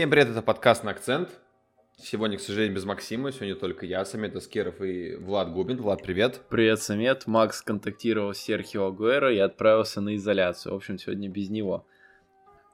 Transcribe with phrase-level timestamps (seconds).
[0.00, 1.28] Всем привет, это подкаст на акцент.
[1.98, 3.32] Сегодня, к сожалению, без Максима.
[3.32, 5.76] Сегодня только я, Самет Аскеров и Влад Губин.
[5.76, 6.40] Влад, привет.
[6.48, 7.26] Привет, Самет.
[7.26, 10.72] Макс контактировал с Серхио Агуэро и отправился на изоляцию.
[10.72, 11.84] В общем, сегодня без него.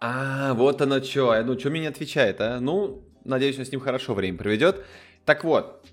[0.01, 1.35] А, вот оно что.
[1.43, 2.61] Ну, что мне не отвечает, а?
[2.61, 4.85] Ну, надеюсь, он с ним хорошо время проведет.
[5.25, 5.85] Так вот,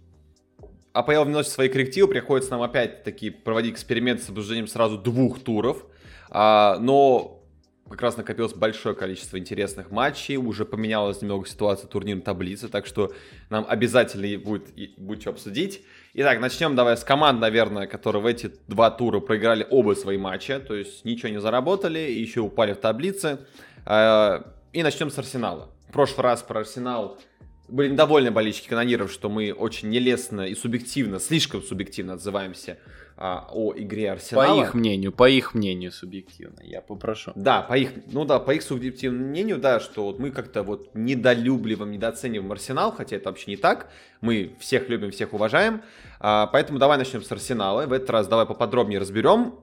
[0.92, 5.84] АПЛ вносит свои коррективы, приходится нам опять-таки проводить эксперимент с обсуждением сразу двух туров.
[6.30, 7.43] А, но
[7.90, 13.14] как раз накопилось большое количество интересных матчей, уже поменялась немного ситуация турнирной таблицы, так что
[13.50, 15.84] нам обязательно будет, будет что обсудить.
[16.14, 20.60] Итак, начнем давай с команд, наверное, которые в эти два тура проиграли оба свои матча,
[20.60, 23.40] то есть ничего не заработали, еще упали в таблице.
[23.86, 25.70] А, и начнем с Арсенала.
[25.90, 27.20] В прошлый раз про Арсенал
[27.68, 32.78] были недовольны болельщики канониров, что мы очень нелестно и субъективно, слишком субъективно отзываемся
[33.26, 34.48] а, о игре Арсенала.
[34.48, 37.32] По их мнению, по их мнению субъективно, я попрошу.
[37.36, 40.94] Да, по их, ну да, по их субъективному мнению, да, что вот мы как-то вот
[40.94, 43.90] недолюбливаем, недооцениваем Арсенал, хотя это вообще не так.
[44.20, 45.84] Мы всех любим, всех уважаем.
[46.20, 47.86] А, поэтому давай начнем с Арсенала.
[47.86, 49.56] В этот раз давай поподробнее разберем.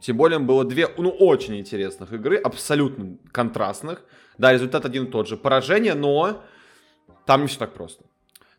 [0.00, 4.06] Тем более было две, ну, очень интересных игры, абсолютно контрастных.
[4.38, 5.36] Да, результат один и тот же.
[5.36, 6.42] Поражение, но
[7.26, 8.06] там не все так просто.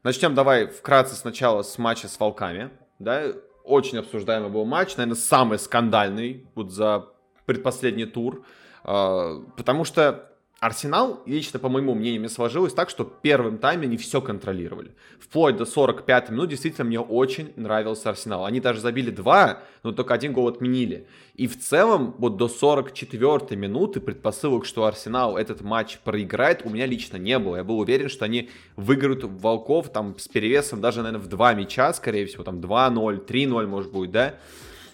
[0.04, 2.70] Начнем давай вкратце сначала с матча с Волками.
[3.00, 7.08] Да, очень обсуждаемый был матч, наверное, самый скандальный вот за
[7.46, 8.46] предпоследний тур,
[8.84, 10.33] а, потому что
[10.64, 14.92] Арсенал, лично по моему мнению, мне сложилось так, что первым тайме они все контролировали.
[15.20, 18.46] Вплоть до 45 минут действительно мне очень нравился Арсенал.
[18.46, 21.06] Они даже забили два, но только один гол отменили.
[21.36, 26.86] И в целом вот до 44 минуты предпосылок, что Арсенал этот матч проиграет, у меня
[26.86, 27.58] лично не было.
[27.58, 31.92] Я был уверен, что они выиграют Волков там с перевесом даже, наверное, в два мяча,
[31.92, 34.36] скорее всего, там 2-0, 3-0 может быть, да.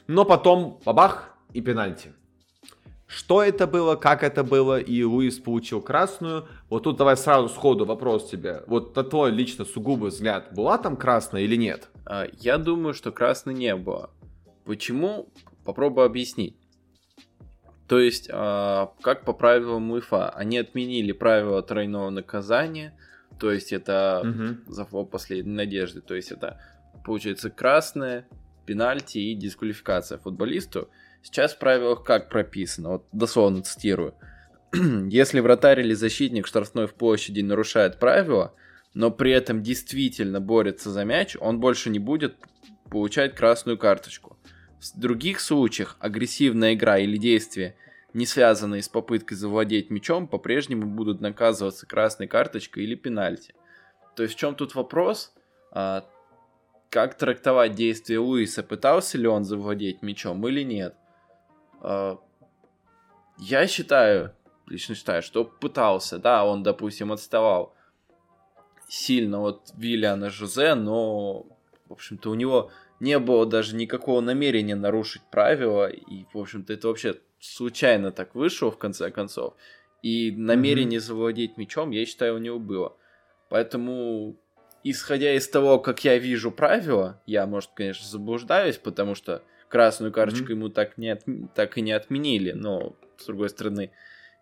[0.07, 2.11] Но потом бабах и пенальти
[3.09, 6.47] что это было, как это было, и Луис получил красную.
[6.69, 8.61] Вот тут давай сразу сходу вопрос тебе.
[8.67, 11.89] Вот на твой лично сугубый взгляд, была там красная или нет?
[12.05, 14.11] А, я думаю, что красной не было.
[14.63, 15.27] Почему?
[15.65, 16.55] Попробую объяснить.
[17.87, 22.95] То есть, а, как по правилам УЕФА, они отменили правило тройного наказания,
[23.39, 24.71] то есть это угу.
[24.71, 26.61] за последней надежды, то есть это
[27.03, 28.27] получается красная,
[28.67, 30.89] пенальти и дисквалификация футболисту.
[31.21, 34.13] Сейчас в правилах как прописано, вот дословно цитирую.
[34.73, 38.53] Если вратарь или защитник штрафной в площади нарушает правила,
[38.93, 42.35] но при этом действительно борется за мяч, он больше не будет
[42.89, 44.37] получать красную карточку.
[44.79, 47.75] В других случаях агрессивная игра или действия,
[48.13, 53.53] не связанные с попыткой завладеть мячом, по-прежнему будут наказываться красной карточкой или пенальти.
[54.15, 55.33] То есть в чем тут вопрос?
[55.71, 56.05] А,
[56.89, 58.63] как трактовать действия Луиса?
[58.63, 60.95] Пытался ли он завладеть мячом или нет?
[61.81, 62.19] А,
[63.37, 64.33] я считаю,
[64.67, 67.73] лично считаю, что пытался, да, он, допустим, отставал
[68.87, 71.45] сильно от Виллиана Жозе, но,
[71.87, 76.87] в общем-то, у него не было даже никакого намерения нарушить правила, и, в общем-то, это
[76.87, 79.55] вообще случайно так вышло, в конце концов.
[80.01, 81.03] И намерение mm-hmm.
[81.03, 82.95] завладеть мечом, я считаю, у него было.
[83.49, 84.37] Поэтому,
[84.83, 90.47] исходя из того, как я вижу правила, я, может, конечно, заблуждаюсь, потому что красную карточку
[90.47, 90.55] mm-hmm.
[90.55, 91.23] ему так, не от...
[91.55, 93.91] так и не отменили, но, с другой стороны,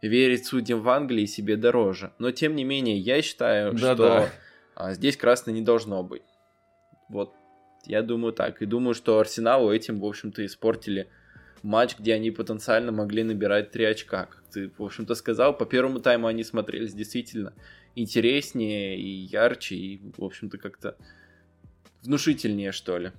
[0.01, 2.13] верить судьям в Англии себе дороже.
[2.17, 4.29] Но, тем не менее, я считаю, да, что
[4.75, 4.93] да.
[4.93, 6.23] Здесь красной не должно быть.
[7.09, 7.33] Вот,
[7.85, 8.61] я думаю так.
[8.61, 11.09] И думаю, что Арсеналу этим, в общем-то, испортили
[11.63, 14.25] матч, где они потенциально могли набирать 3 очка.
[14.25, 17.53] Как ты, в общем-то, сказал, по первому тайму они смотрелись действительно
[17.95, 20.95] интереснее и ярче, и, в общем-то, как-то
[22.03, 23.11] внушительнее, что ли.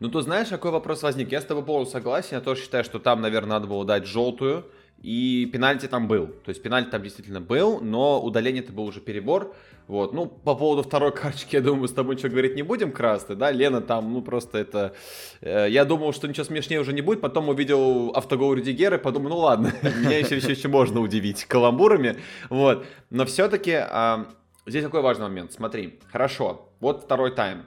[0.00, 1.32] Ну, то знаешь, какой вопрос возник?
[1.32, 2.36] Я с тобой полностью согласен.
[2.36, 4.64] Я тоже считаю, что там, наверное, надо было дать желтую.
[5.02, 6.26] И пенальти там был.
[6.26, 9.54] То есть пенальти там действительно был, но удаление это был уже перебор.
[9.86, 13.36] Вот, ну, по поводу второй карточки, я думаю, с тобой ничего говорить не будем, красный,
[13.36, 14.94] да, Лена там, ну, просто это...
[15.40, 19.30] Э, я думал, что ничего смешнее уже не будет, потом увидел автогол Рюдигера и подумал,
[19.30, 22.18] ну, ладно, меня еще, еще, еще можно удивить каламбурами,
[22.50, 22.84] вот.
[23.08, 24.24] Но все-таки э,
[24.66, 27.64] здесь какой важный момент, смотри, хорошо, вот второй тайм,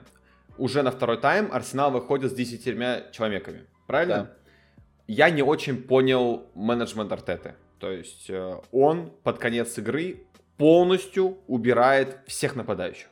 [0.62, 3.66] уже на второй тайм Арсенал выходит с 10 человеками.
[3.88, 4.14] Правильно?
[4.14, 4.36] Да.
[5.08, 7.56] Я не очень понял менеджмент Артеты.
[7.80, 10.24] То есть э, он под конец игры
[10.56, 13.08] полностью убирает всех нападающих.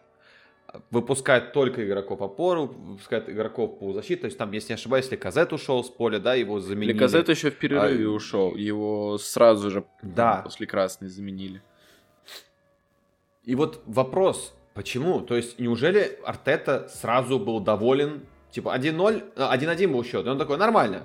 [0.92, 4.20] Выпускает только игроков опору, выпускает игроков по защите.
[4.20, 6.96] То есть там, если не ошибаюсь, если Казет ушел с поля, да, его заменили.
[6.96, 8.10] Казет еще в перерыве а...
[8.10, 8.54] ушел.
[8.54, 10.42] Его сразу же да.
[10.44, 11.60] после красной заменили.
[13.42, 15.20] И вот вопрос, Почему?
[15.20, 18.22] То есть, неужели Артета сразу был доволен?
[18.50, 21.02] Типа 1-0, 1-1 был счет, и он такой, нормально,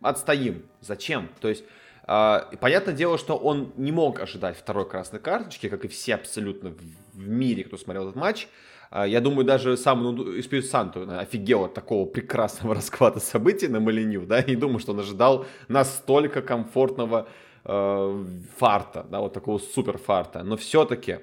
[0.00, 0.64] отстоим.
[0.80, 1.28] Зачем?
[1.40, 1.62] То есть,
[2.04, 6.74] А, понятное дело, что он не мог ожидать второй красной карточки, как и все абсолютно
[7.12, 8.48] в мире, кто смотрел этот матч.
[8.90, 13.78] А, я думаю, даже сам ну, Испиус Санту офигел от такого прекрасного расклада событий на
[13.78, 17.28] Малиню, да, и думаю, что он ожидал настолько комфортного
[17.64, 18.24] э,
[18.58, 20.42] фарта, да, вот такого супер фарта.
[20.42, 21.20] Но все-таки,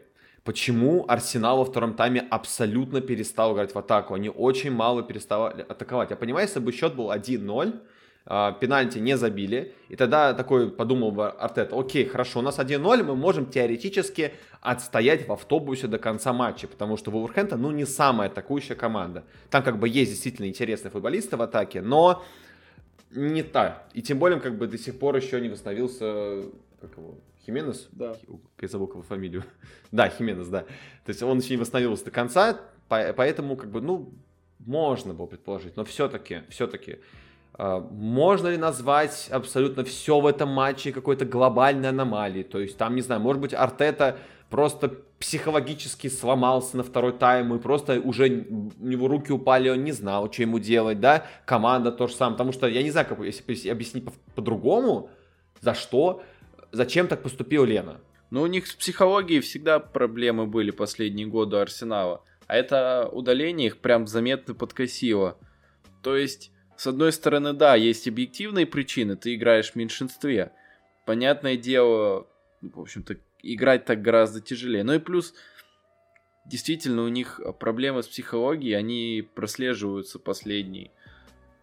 [0.50, 4.16] почему Арсенал во втором тайме абсолютно перестал играть в атаку?
[4.16, 6.10] Они очень мало переставали атаковать.
[6.10, 7.80] Я понимаю, если бы счет был 1-0,
[8.26, 9.76] а, пенальти не забили.
[9.90, 15.28] И тогда такой подумал бы Артет, окей, хорошо, у нас 1-0, мы можем теоретически отстоять
[15.28, 19.26] в автобусе до конца матча, потому что Вулверхэмптон, ну, не самая атакующая команда.
[19.52, 22.24] Там как бы есть действительно интересные футболисты в атаке, но
[23.12, 23.88] не так.
[23.94, 26.42] И тем более, как бы до сих пор еще не восстановился,
[26.82, 27.20] как его,
[27.50, 27.88] Хименес?
[27.92, 28.16] Да.
[28.62, 29.44] Его фамилию.
[29.92, 30.62] да, Хименес, да.
[30.62, 34.14] То есть он еще не восстановился до конца, поэтому, как бы, ну,
[34.60, 37.00] можно было предположить, но все-таки, все-таки
[37.54, 42.44] а, можно ли назвать абсолютно все в этом матче какой-то глобальной аномалией?
[42.44, 44.18] То есть там, не знаю, может быть, Артета
[44.50, 49.92] просто психологически сломался на второй тайм, и просто уже у него руки упали, он не
[49.92, 51.26] знал, что ему делать, да?
[51.46, 52.36] Команда то же самое.
[52.36, 54.06] Потому что я не знаю, как если объяснить
[54.36, 55.10] по-другому,
[55.62, 56.22] за что,
[56.72, 58.02] зачем так поступил Лена.
[58.32, 62.24] Ну, у них с психологией всегда проблемы были последние годы Арсенала.
[62.48, 65.38] А это удаление их прям заметно подкосило.
[66.04, 70.54] То есть с одной стороны, да, есть объективные причины, ты играешь в меньшинстве.
[71.06, 72.26] Понятное дело,
[72.62, 74.86] в общем-то, играть так гораздо тяжелее.
[74.86, 75.34] Ну и плюс,
[76.46, 80.92] действительно, у них проблемы с психологией, они прослеживаются последние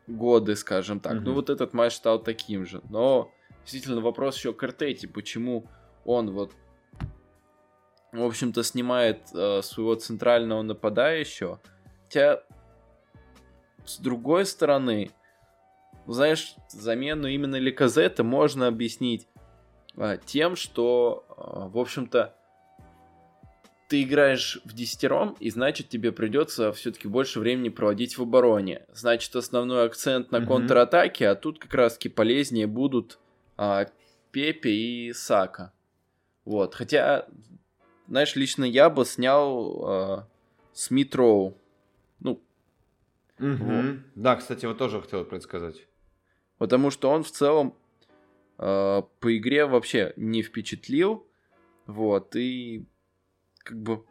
[0.07, 1.15] годы, скажем так.
[1.15, 1.21] Mm-hmm.
[1.21, 2.83] Ну вот этот матч стал таким же.
[2.91, 3.33] Но
[3.67, 5.67] действительно вопрос еще к Артете, почему
[6.05, 6.53] он вот
[8.13, 11.61] в общем-то, снимает э, своего центрального нападающего.
[12.05, 12.43] Хотя
[13.85, 15.11] с другой стороны,
[16.07, 19.29] знаешь, замену именно Ликазета можно объяснить
[19.97, 22.35] а, тем, что, а, в общем-то,
[23.89, 28.85] ты играешь в десятером, и значит тебе придется все-таки больше времени проводить в обороне.
[28.93, 30.47] Значит, основной акцент на mm-hmm.
[30.47, 33.21] контратаке, а тут как раз-таки полезнее будут
[34.33, 35.73] Пепе и Сака.
[36.45, 36.75] Вот.
[36.75, 37.27] Хотя,
[38.09, 40.29] знаешь, лично я бы снял а,
[40.73, 41.57] Смит Роу.
[42.21, 42.43] Ну,
[43.39, 44.01] Угу.
[44.15, 45.87] Да, кстати, вот тоже хотел предсказать.
[46.59, 47.75] Потому что он в целом
[48.59, 51.27] э, по игре вообще не впечатлил.
[51.87, 52.87] Вот, и
[53.59, 54.05] как бы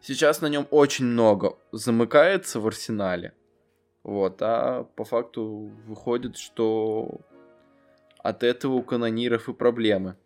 [0.00, 3.34] сейчас на нем очень много замыкается в арсенале.
[4.02, 7.20] Вот, а по факту выходит, что
[8.22, 10.16] от этого у канониров и проблемы.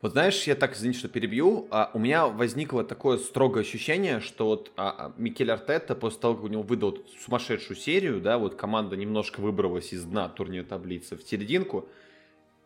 [0.00, 4.46] Вот знаешь, я так, извини, что перебью, а у меня возникло такое строгое ощущение, что
[4.46, 8.56] вот а, а Микель Артетта после того, как у него выдал сумасшедшую серию, да, вот
[8.56, 11.88] команда немножко выбралась из дна турнира таблицы в серединку,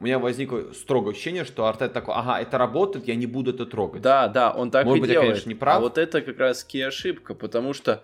[0.01, 3.67] у меня возникло строгое ощущение, что Артет такой, ага, это работает, я не буду это
[3.67, 4.01] трогать.
[4.01, 5.27] Да, да, он так Может и быть, делает.
[5.27, 5.77] я, конечно, не прав.
[5.77, 8.03] А вот это как раз и ошибка, потому что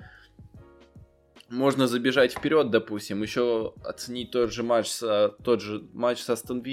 [1.53, 6.65] можно забежать вперед, допустим, еще оценить тот же матч, с, тот же матч со Астон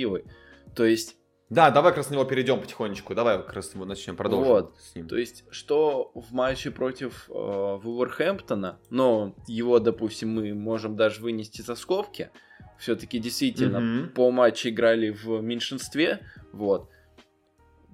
[0.75, 1.17] То есть
[1.49, 3.15] да, давай как раз на него перейдем потихонечку.
[3.15, 4.75] Давай как раз его начнем продолжим вот.
[4.79, 5.07] с ним.
[5.07, 11.63] То есть, что в матче против э, Вулверхэмптона, но его, допустим, мы можем даже вынести
[11.63, 12.29] за скобки,
[12.77, 14.09] все-таки действительно mm-hmm.
[14.09, 16.19] по матчу играли в меньшинстве,
[16.51, 16.87] вот.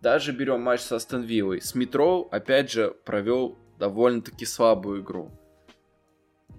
[0.01, 1.61] Даже берем матч со Астон Виллой.
[1.61, 5.31] Смитроу, опять же, провел довольно-таки слабую игру.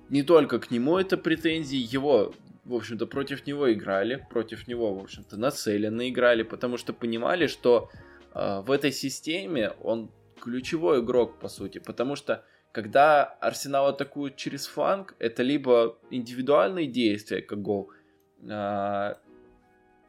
[0.08, 2.32] Не только к нему это претензии, его
[2.66, 7.90] в общем-то, против него играли, против него, в общем-то, нацеленно играли, потому что понимали, что
[8.34, 10.10] э, в этой системе он
[10.40, 17.40] ключевой игрок, по сути, потому что когда Арсенал атакует через фланг, это либо индивидуальные действия,
[17.40, 17.90] как гол
[18.42, 19.14] э,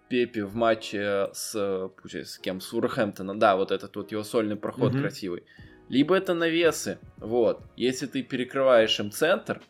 [0.10, 4.94] Пепе в матче с, с кем, с Урхэмптоном, да, вот этот вот его сольный проход
[4.94, 5.01] mm-hmm.
[5.01, 5.44] красивый,
[5.89, 9.62] либо это навесы, вот, если ты перекрываешь им центр,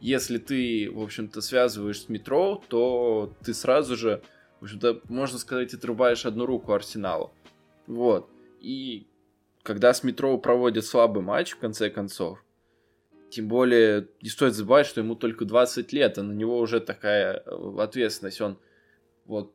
[0.00, 4.22] если ты, в общем-то, связываешь с метро, то ты сразу же,
[4.60, 7.32] в общем-то, можно сказать, отрубаешь одну руку Арсеналу.
[7.86, 8.28] Вот.
[8.60, 9.06] И
[9.62, 12.42] когда с метро проводит слабый матч, в конце концов,
[13.30, 17.42] тем более, не стоит забывать, что ему только 20 лет, а на него уже такая
[17.44, 18.40] э, ответственность.
[18.40, 18.58] Он,
[19.24, 19.52] вот,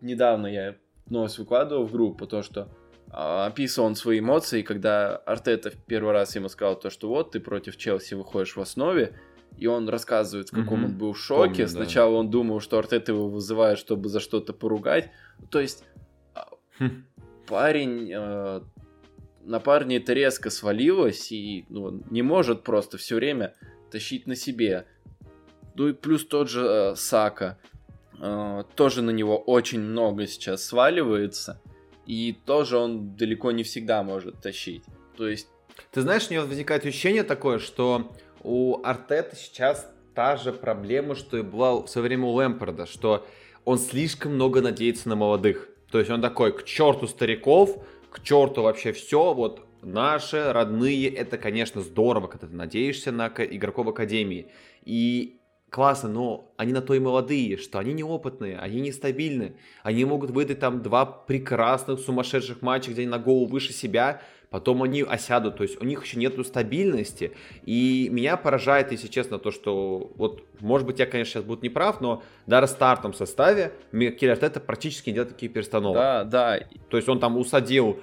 [0.00, 0.76] недавно я
[1.06, 2.68] новость выкладывал в группу, то, что
[3.10, 7.32] а, описывал он свои эмоции, когда Артета в первый раз ему сказал то, что вот,
[7.32, 9.18] ты против Челси выходишь в основе,
[9.58, 10.86] и он рассказывает, в каком mm-hmm.
[10.86, 11.64] он был шоке.
[11.64, 12.18] Помню, Сначала да.
[12.18, 15.10] он думал, что Артет его вызывает, чтобы за что-то поругать.
[15.50, 15.84] То есть
[16.34, 16.48] а,
[16.78, 17.04] хм.
[17.46, 18.10] парень...
[18.14, 18.60] Э,
[19.44, 23.54] на парне это резко свалилось, и ну, не может просто все время
[23.90, 24.86] тащить на себе.
[25.74, 27.58] Ну и плюс тот же э, Сака.
[28.20, 31.60] э, тоже на него очень много сейчас сваливается,
[32.06, 34.84] и тоже он далеко не всегда может тащить.
[35.16, 35.48] То есть...
[35.92, 41.38] Ты знаешь, у меня возникает ощущение такое, что у Артета сейчас та же проблема, что
[41.38, 43.26] и была в свое время у Лэмпорда, что
[43.64, 45.68] он слишком много надеется на молодых.
[45.90, 51.38] То есть он такой, к черту стариков, к черту вообще все, вот наши родные, это,
[51.38, 54.50] конечно, здорово, когда ты надеешься на игроков Академии.
[54.84, 55.40] И
[55.70, 59.56] классно, но они на то и молодые, что они неопытные, они нестабильны.
[59.82, 64.82] Они могут выдать там два прекрасных сумасшедших матча, где они на голову выше себя, потом
[64.82, 67.32] они осядут, то есть у них еще нету стабильности.
[67.64, 72.00] И меня поражает, если честно, то, что вот, может быть, я, конечно, сейчас буду неправ,
[72.00, 75.96] но даже в стартовом составе Микель Артета практически не делает такие перестановки.
[75.96, 76.60] Да, да.
[76.88, 78.00] То есть он там усадил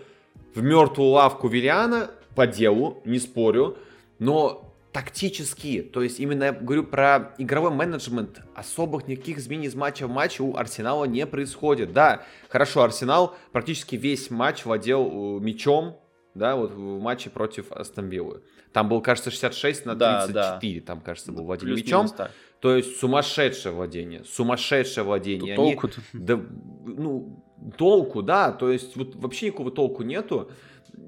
[0.53, 3.77] в мертвую лавку Виллиана по делу, не спорю,
[4.19, 10.07] но тактически, то есть именно я говорю про игровой менеджмент, особых никаких изменений из матча
[10.07, 11.91] в матч у Арсенала не происходит.
[11.91, 15.99] Да, хорошо, Арсенал практически весь матч владел э, мячом,
[16.35, 18.43] да, вот в матче против Астон Виллы.
[18.73, 20.85] Там был, кажется, 66 на 34, да, да.
[20.85, 22.09] там, кажется, был владение мячом.
[22.09, 22.31] Так.
[22.59, 25.55] То есть сумасшедшее владение, сумасшедшее владение.
[25.55, 26.41] Тут Они, толку да,
[26.85, 27.43] ну,
[27.77, 30.51] толку, да, то есть вот вообще никакого толку нету.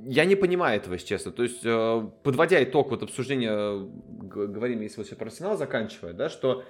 [0.05, 1.31] Я не понимаю этого, если честно.
[1.31, 3.85] То есть, э, подводя итог вот обсуждения,
[4.21, 6.63] говорим, если вот все про Арсенал заканчивая, да, что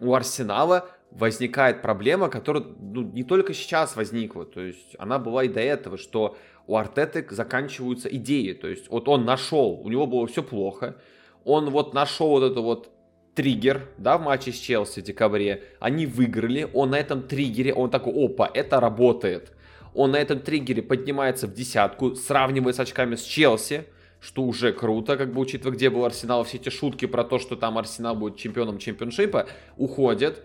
[0.00, 5.48] у Арсенала возникает проблема, которая ну, не только сейчас возникла, то есть она была и
[5.48, 6.36] до этого, что
[6.72, 10.96] у Артеты заканчиваются идеи, то есть вот он нашел, у него было все плохо,
[11.44, 12.90] он вот нашел вот это вот
[13.34, 17.90] триггер, да, в матче с Челси в декабре, они выиграли, он на этом триггере, он
[17.90, 19.52] такой, опа, это работает,
[19.92, 23.84] он на этом триггере поднимается в десятку, сравнивает с очками с Челси,
[24.18, 27.54] что уже круто, как бы учитывая, где был Арсенал, все эти шутки про то, что
[27.54, 30.42] там Арсенал будет чемпионом чемпионшипа, уходят.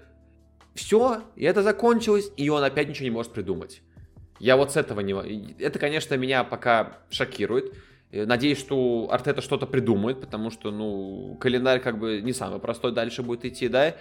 [0.75, 3.81] Все, и это закончилось, и он опять ничего не может придумать.
[4.39, 5.55] Я вот с этого не...
[5.59, 7.73] Это, конечно, меня пока шокирует.
[8.11, 13.21] Надеюсь, что Артета что-то придумает, потому что, ну, календарь как бы не самый простой дальше
[13.21, 13.95] будет идти, да,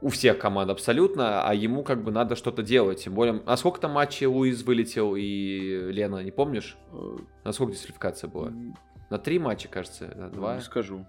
[0.00, 3.04] у всех команд абсолютно, а ему как бы надо что-то делать.
[3.04, 6.76] Тем более, а сколько там матчей Луис вылетел и Лена, не помнишь?
[6.92, 8.52] Э, на сколько дисквалификация была?
[9.10, 10.56] На три матча, кажется, на два?
[10.56, 11.06] Не скажу.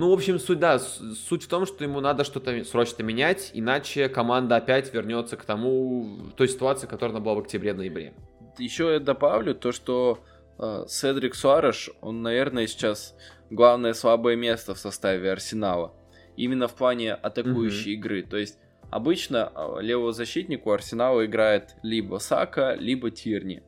[0.00, 4.08] Ну, в общем, суть, да, суть в том, что ему надо что-то срочно менять, иначе
[4.08, 8.14] команда опять вернется к тому, той ситуации, которая она была в октябре-ноябре.
[8.56, 10.24] Еще я добавлю то, что
[10.58, 13.14] э, Седрик Суареш, он, наверное, сейчас
[13.50, 15.92] главное слабое место в составе Арсенала
[16.34, 17.98] именно в плане атакующей mm-hmm.
[17.98, 18.22] игры.
[18.22, 18.58] То есть
[18.90, 23.62] обычно а, левого защитнику Арсенала играет либо Сака, либо Тирни.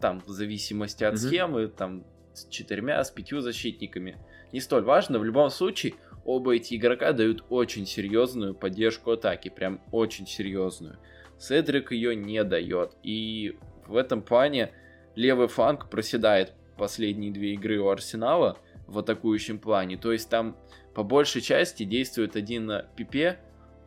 [0.00, 1.18] Там в зависимости от mm-hmm.
[1.18, 4.18] схемы, там с четырьмя, с пятью защитниками.
[4.54, 5.94] Не столь важно, в любом случае
[6.24, 10.96] оба эти игрока дают очень серьезную поддержку атаки, прям очень серьезную.
[11.40, 12.92] Седрик ее не дает.
[13.02, 13.58] И
[13.88, 14.70] в этом плане
[15.16, 18.56] левый фланг проседает последние две игры у Арсенала
[18.86, 19.96] в атакующем плане.
[19.96, 20.56] То есть там
[20.94, 23.40] по большей части действует один на пипе,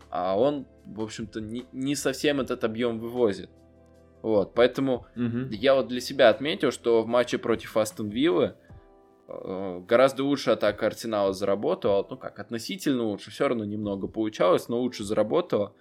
[0.09, 3.49] а он, в общем-то, не, не совсем этот объем вывозит.
[4.21, 5.47] Вот, поэтому угу.
[5.49, 8.55] я вот для себя отметил, что в матче против Астон Виллы
[9.27, 15.03] гораздо лучше атака Арсенала заработала, ну как, относительно лучше, все равно немного получалось, но лучше
[15.03, 15.75] заработала,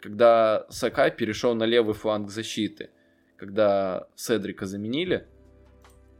[0.00, 2.90] когда Сака перешел на левый фланг защиты,
[3.36, 5.26] когда Седрика заменили.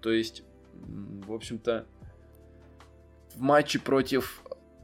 [0.00, 1.86] То есть, в общем-то,
[3.34, 4.42] в матче против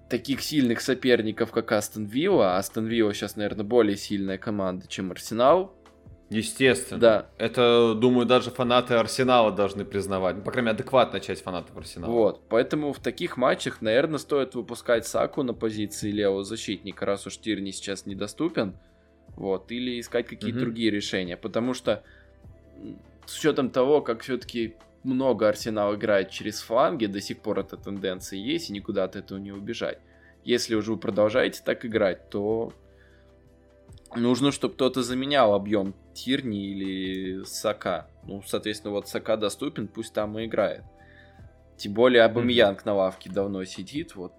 [0.08, 2.58] таких сильных соперников, как Астон Вилла.
[2.58, 5.75] Астон Вилла сейчас, наверное, более сильная команда, чем Арсенал.
[6.28, 7.00] Естественно.
[7.00, 7.26] Да.
[7.38, 10.36] Это, думаю, даже фанаты Арсенала должны признавать.
[10.36, 12.10] Ну, по крайней мере, адекватная часть фанатов Арсенала.
[12.10, 12.40] Вот.
[12.48, 17.70] Поэтому в таких матчах, наверное, стоит выпускать Саку на позиции левого защитника, раз уж Тирни
[17.70, 18.76] сейчас недоступен.
[19.36, 19.70] Вот.
[19.70, 20.64] Или искать какие-то угу.
[20.64, 21.36] другие решения.
[21.36, 22.02] Потому что
[23.26, 28.40] с учетом того, как все-таки много Арсенал играет через фланги, до сих пор эта тенденция
[28.40, 29.98] есть, и никуда от этого не убежать.
[30.44, 32.72] Если уже вы продолжаете так играть, то
[34.16, 38.08] нужно, чтобы кто-то заменял объем Тирни или Сака.
[38.24, 40.82] Ну, соответственно, вот Сака доступен, пусть там и играет.
[41.76, 42.86] Тем более Абамьянг mm-hmm.
[42.86, 44.32] на лавке давно сидит, вот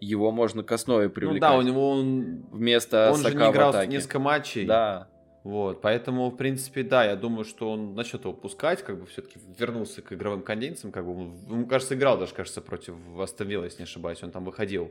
[0.00, 1.40] его можно к основе привлекать.
[1.40, 4.66] Ну да, у него он вместо он Сака же не играл в несколько матчей.
[4.66, 5.08] Да.
[5.42, 9.38] Вот, поэтому, в принципе, да, я думаю, что он начнет его пускать, как бы все-таки
[9.58, 13.84] вернулся к игровым конденсам, как бы, ему, кажется, играл даже, кажется, против Астон если не
[13.84, 14.90] ошибаюсь, он там выходил.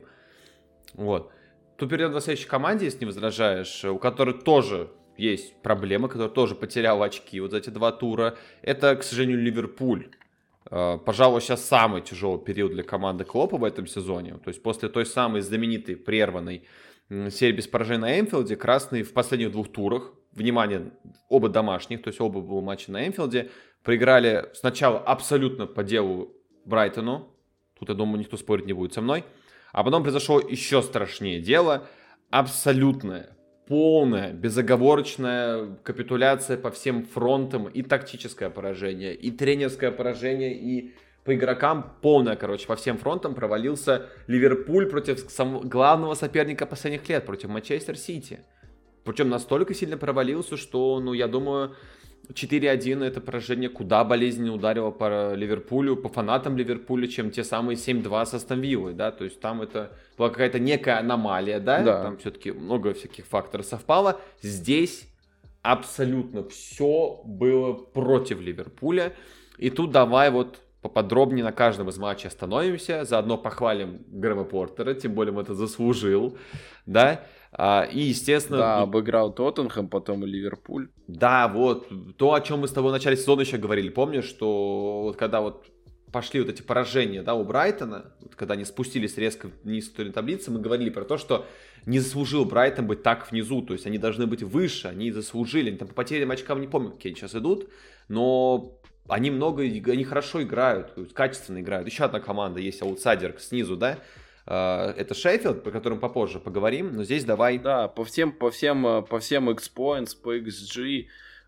[0.92, 1.32] Вот.
[1.76, 7.40] К следующей команде, если не возражаешь, у которой тоже есть проблемы, которая тоже потеряла очки
[7.40, 8.36] вот эти два тура.
[8.62, 10.08] Это, к сожалению, Ливерпуль.
[10.70, 14.38] А, пожалуй, сейчас самый тяжелый период для команды Клопа в этом сезоне.
[14.44, 16.66] То есть после той самой знаменитой прерванной
[17.30, 18.56] серии без поражения на Энфилде.
[18.56, 20.92] Красные в последних двух турах, внимание,
[21.28, 23.50] оба домашних, то есть оба было матча на Энфилде,
[23.82, 27.34] проиграли сначала абсолютно по делу Брайтону,
[27.78, 29.24] тут, я думаю, никто спорить не будет со мной,
[29.74, 31.88] а потом произошло еще страшнее дело,
[32.30, 41.34] абсолютное, полная, безоговорочная капитуляция по всем фронтам, и тактическое поражение, и тренерское поражение, и по
[41.34, 45.26] игрокам полная, короче, по всем фронтам провалился Ливерпуль против
[45.64, 48.44] главного соперника последних лет, против Манчестер Сити.
[49.04, 51.74] Причем настолько сильно провалился, что, ну, я думаю,
[52.32, 58.26] 4-1 это поражение куда болезненнее ударило по Ливерпулю, по фанатам Ливерпуля, чем те самые 7-2
[58.26, 58.62] со Астон
[58.96, 62.02] да, то есть там это была какая-то некая аномалия, да, да.
[62.02, 64.20] там все-таки много всяких факторов совпало.
[64.42, 65.08] Здесь
[65.62, 69.12] абсолютно все было против Ливерпуля,
[69.58, 75.14] и тут давай вот поподробнее на каждом из матчей остановимся, заодно похвалим Грэма Портера, тем
[75.14, 76.36] более он это заслужил,
[76.84, 78.58] да, а, и, естественно...
[78.58, 80.90] Да, ну, обыграл Тоттенхэм, потом и Ливерпуль.
[81.08, 81.88] Да, вот,
[82.18, 85.40] то, о чем мы с тобой в начале сезона еще говорили, помнишь, что вот когда
[85.40, 85.64] вот
[86.12, 90.50] пошли вот эти поражения, да, у Брайтона, вот когда они спустились резко вниз в таблицы,
[90.50, 91.46] мы говорили про то, что
[91.86, 95.78] не заслужил Брайтон быть так внизу, то есть они должны быть выше, они заслужили, они
[95.78, 97.70] там по потерям очкам не помню, какие они сейчас идут,
[98.08, 101.86] но они много, они хорошо играют, качественно играют.
[101.86, 103.98] Еще одна команда есть, аутсайдер снизу, да,
[104.46, 107.58] а, это Шеффилд, про котором попозже поговорим, но здесь давай...
[107.58, 111.06] Да, по всем, по всем, э, по всем X-Points, по XG,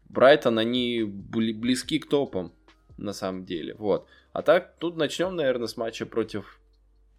[0.09, 2.53] Брайтон, они близки к топам,
[2.97, 4.07] на самом деле, вот.
[4.33, 6.59] А так, тут начнем, наверное, с матча против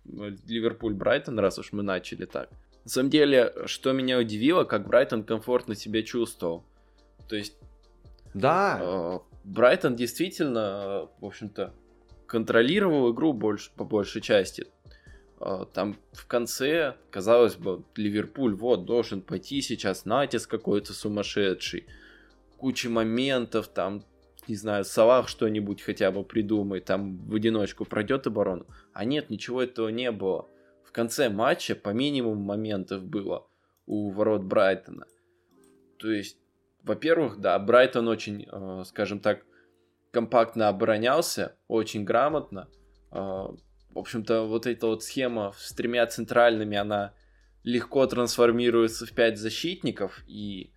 [0.05, 2.49] э, Ливерпуль-Брайтон, раз уж мы начали так.
[2.83, 6.63] На самом деле, что меня удивило, как Брайтон комфортно себя чувствовал.
[7.27, 7.57] То есть...
[8.33, 9.21] Да.
[9.47, 11.73] Э, Брайтон действительно, в общем-то,
[12.25, 14.67] контролировал игру больше, по большей части.
[15.39, 21.87] Э, там в конце, казалось бы, Ливерпуль вот должен пойти сейчас натиск какой-то сумасшедший.
[22.57, 24.03] Куча моментов, там,
[24.47, 28.65] не знаю, Салах что-нибудь хотя бы придумает, там в одиночку пройдет оборону.
[28.93, 30.49] А нет, ничего этого не было.
[30.83, 33.47] В конце матча по минимуму моментов было
[33.85, 35.05] у ворот Брайтона.
[35.99, 36.37] То есть
[36.87, 39.45] во-первых, да, Брайтон очень, э, скажем так,
[40.11, 42.67] компактно оборонялся, очень грамотно.
[43.11, 47.13] Э, в общем-то, вот эта вот схема с тремя центральными, она
[47.63, 50.71] легко трансформируется в пять защитников, и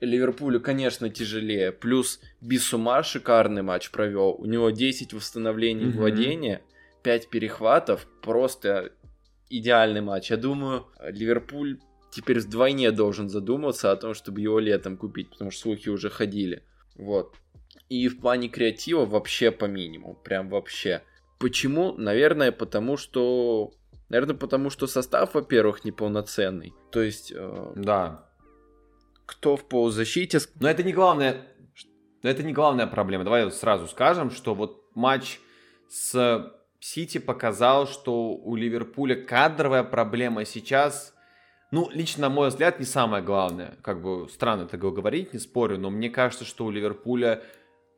[0.00, 1.70] Ливерпулю, конечно, тяжелее.
[1.70, 4.34] Плюс Бисума шикарный матч провел.
[4.36, 5.96] У него 10 восстановлений mm-hmm.
[5.96, 6.62] владения,
[7.04, 8.08] 5 перехватов.
[8.20, 8.92] Просто
[9.48, 10.30] идеальный матч.
[10.30, 11.78] Я думаю, Ливерпуль
[12.12, 16.62] теперь вдвойне должен задуматься о том, чтобы его летом купить, потому что слухи уже ходили.
[16.94, 17.34] Вот.
[17.88, 21.02] И в плане креатива вообще по минимуму, прям вообще.
[21.38, 21.94] Почему?
[21.94, 23.72] Наверное, потому что...
[24.08, 26.74] Наверное, потому что состав, во-первых, неполноценный.
[26.90, 27.32] То есть...
[27.34, 27.72] Э...
[27.76, 28.28] Да.
[29.26, 30.38] Кто в полузащите...
[30.60, 31.46] Но это не главное...
[32.22, 33.24] Но это не главная проблема.
[33.24, 35.40] Давай сразу скажем, что вот матч
[35.88, 41.14] с Сити показал, что у Ливерпуля кадровая проблема сейчас
[41.72, 43.78] ну, лично, на мой взгляд, не самое главное.
[43.82, 47.42] Как бы странно это говорить, не спорю, но мне кажется, что у Ливерпуля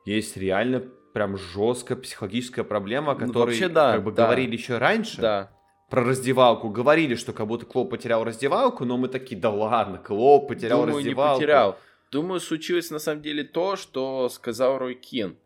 [0.05, 0.81] есть реально
[1.13, 4.23] прям жесткая психологическая проблема, о ну, которой ну, вообще, да, как бы да.
[4.23, 5.19] говорили еще раньше.
[5.19, 5.51] Да.
[5.89, 6.69] Про раздевалку.
[6.69, 10.97] Говорили, что как будто Клоп потерял раздевалку, но мы такие, да ладно, Клоп потерял Думаю,
[10.97, 11.33] раздевалку.
[11.33, 11.79] не потерял.
[12.11, 15.37] Думаю, случилось на самом деле то, что сказал Рой Кин.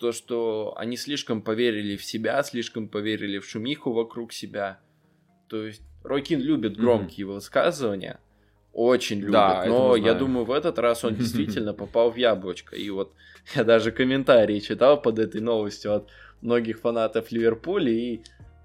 [0.00, 4.80] То, что они слишком поверили в себя, слишком поверили в шумиху вокруг себя.
[5.48, 7.34] То есть Рокин любит громкие mm-hmm.
[7.34, 8.20] высказывания,
[8.72, 12.76] очень любит, да, но я думаю, в этот раз он действительно попал в яблочко.
[12.76, 13.12] И вот
[13.54, 16.08] я даже комментарии читал под этой новостью от
[16.40, 18.20] многих фанатов Ливерпуля, и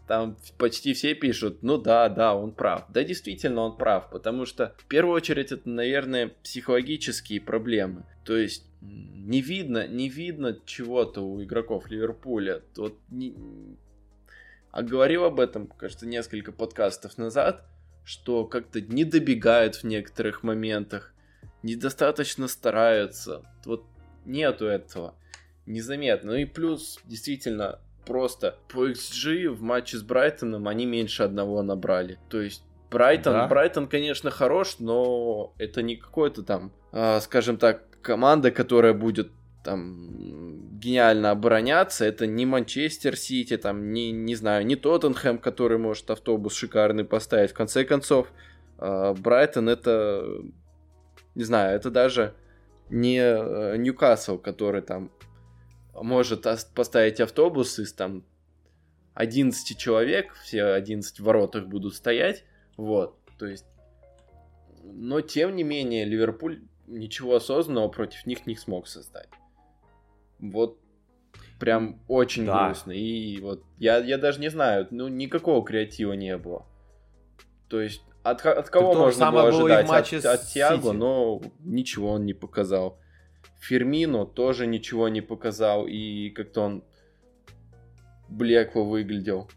[0.08, 2.86] там почти все пишут, ну да, да, он прав.
[2.90, 8.06] Да, действительно, он прав, потому что в первую очередь это, наверное, психологические проблемы.
[8.24, 12.62] То есть не видно, не видно чего-то у игроков Ливерпуля.
[12.76, 13.34] Вот не,
[14.76, 17.64] а говорил об этом, кажется, несколько подкастов назад,
[18.04, 21.14] что как-то не добегают в некоторых моментах,
[21.64, 23.44] недостаточно стараются.
[23.64, 23.86] Вот
[24.26, 25.16] нету этого.
[25.66, 26.34] Незаметно.
[26.34, 32.20] Ну и плюс, действительно, просто по XG в матче с Брайтоном они меньше одного набрали.
[32.28, 33.48] То есть Брайтон, да.
[33.48, 39.32] Брайтон, конечно, хорош, но это не какой-то там, э, скажем так, команда, которая будет
[39.66, 42.06] там гениально обороняться.
[42.06, 47.52] Это не Манчестер Сити, там, не, не знаю, не Тоттенхэм, который может автобус шикарный поставить.
[47.52, 48.32] В конце концов,
[48.78, 50.24] э, Брайтон это,
[51.34, 52.36] не знаю, это даже
[52.90, 55.12] не э, Ньюкасл, который там
[55.94, 58.24] может поставить автобус из там
[59.16, 62.44] 11 человек, все 11 в воротах будут стоять,
[62.78, 63.66] вот, то есть
[64.84, 69.30] Но, тем не менее, Ливерпуль ничего осознанного против них не смог создать.
[70.40, 70.80] Вот
[71.60, 72.68] прям очень да.
[72.68, 72.92] грустно.
[72.92, 76.66] И вот я, я даже не знаю, ну никакого креатива не было.
[77.70, 79.88] То есть от, от кого Тут можно было ожидать?
[79.88, 83.00] Было от, от Тиаго, но ничего он не показал.
[83.60, 85.86] Фермино тоже ничего не показал.
[85.88, 86.84] И как-то он
[88.28, 89.50] блекло выглядел.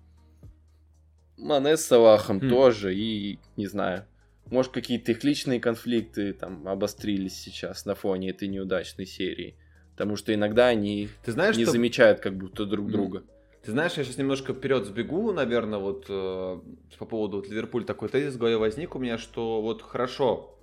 [1.39, 2.51] Мане с Салахом хм.
[2.51, 2.95] тоже.
[2.95, 4.05] И не знаю.
[4.51, 9.57] Может, какие-то их личные конфликты там обострились сейчас на фоне этой неудачной серии.
[9.99, 11.73] Потому что иногда они Ты знаешь, не что...
[11.73, 13.25] замечают как будто друг друга.
[13.65, 16.61] Ты знаешь, я сейчас немножко вперед сбегу, наверное, вот э,
[16.99, 20.57] по поводу вот, Ливерпуль такой тезис в голове возник у меня, что вот хорошо,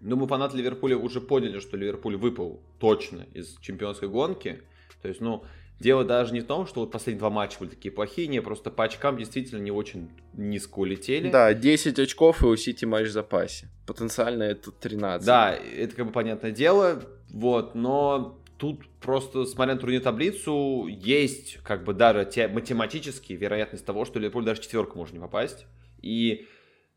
[0.00, 4.62] думаю, фанаты Ливерпуля уже поняли, что Ливерпуль выпал точно из чемпионской гонки.
[5.02, 5.44] То есть, ну,
[5.78, 8.72] дело даже не в том, что вот последние два матча были такие плохие, не, просто
[8.72, 11.30] по очкам действительно не очень низко улетели.
[11.30, 13.68] Да, 10 очков и у Сити матч в запасе.
[13.86, 15.24] Потенциально это 13.
[15.24, 21.58] Да, это как бы понятное дело, вот, но тут просто, смотря на турнирную таблицу, есть
[21.62, 25.66] как бы даже те, математически вероятность того, что Ливерпуль даже четверку может не попасть.
[26.02, 26.46] И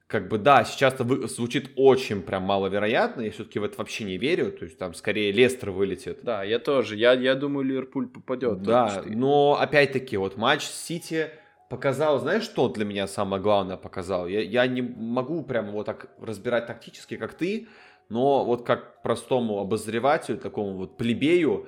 [0.07, 4.17] как бы да, сейчас это звучит очень прям маловероятно, я все-таки в это вообще не
[4.17, 6.19] верю, то есть там скорее Лестер вылетит.
[6.23, 8.61] Да, я тоже, я, я думаю, Ливерпуль попадет.
[8.61, 11.29] Да, но опять-таки вот матч с Сити
[11.69, 14.27] показал, знаешь, что для меня самое главное показал?
[14.27, 17.67] Я, я не могу прям вот так разбирать тактически, как ты,
[18.09, 21.67] но вот как простому обозревателю, такому вот плебею,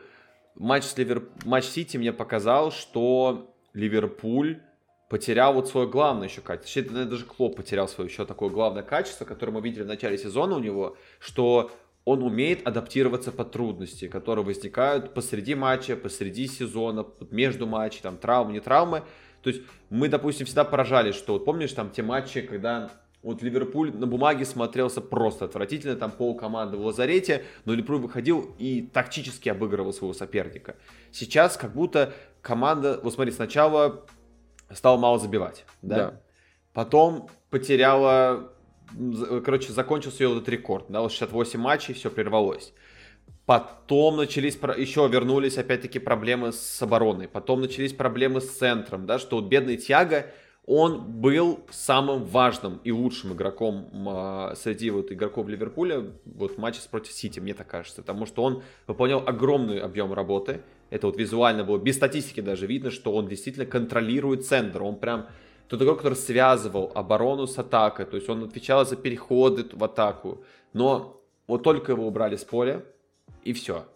[0.55, 1.29] матч, с Ливер...
[1.45, 4.61] матч Сити мне показал, что Ливерпуль
[5.09, 6.83] потерял вот свое главное еще качество.
[6.83, 10.55] Точнее, даже Клоп потерял свое еще такое главное качество, которое мы видели в начале сезона
[10.55, 11.71] у него, что
[12.05, 18.53] он умеет адаптироваться под трудности, которые возникают посреди матча, посреди сезона, между матчами, там, травмы,
[18.53, 19.03] не травмы.
[19.41, 23.91] То есть мы, допустим, всегда поражались, что вот помнишь там те матчи, когда вот Ливерпуль
[23.93, 29.49] на бумаге смотрелся просто отвратительно, там пол команды в лазарете, но Ливерпуль выходил и тактически
[29.49, 30.75] обыгрывал своего соперника.
[31.11, 34.05] Сейчас как будто команда, вот смотри, сначала
[34.71, 35.95] стала мало забивать, да?
[35.95, 36.21] да.
[36.73, 38.53] Потом потеряла,
[39.43, 42.73] короче, закончился ее этот рекорд, да, вот 68 матчей, все прервалось.
[43.45, 47.27] Потом начались, еще вернулись опять-таки проблемы с обороной.
[47.27, 50.27] Потом начались проблемы с центром, да, что вот бедный Тяга
[50.71, 56.79] он был самым важным и лучшим игроком э, среди вот игроков Ливерпуля вот в матче
[56.91, 61.63] против Сити, мне так кажется, потому что он выполнял огромный объем работы, это вот визуально
[61.63, 65.25] было, без статистики даже видно, что он действительно контролирует центр, он прям
[65.69, 70.43] тот игрок, который связывал оборону с атакой, то есть он отвечал за переходы в атаку,
[70.73, 72.85] но вот только его убрали с поля,
[73.43, 73.87] и все.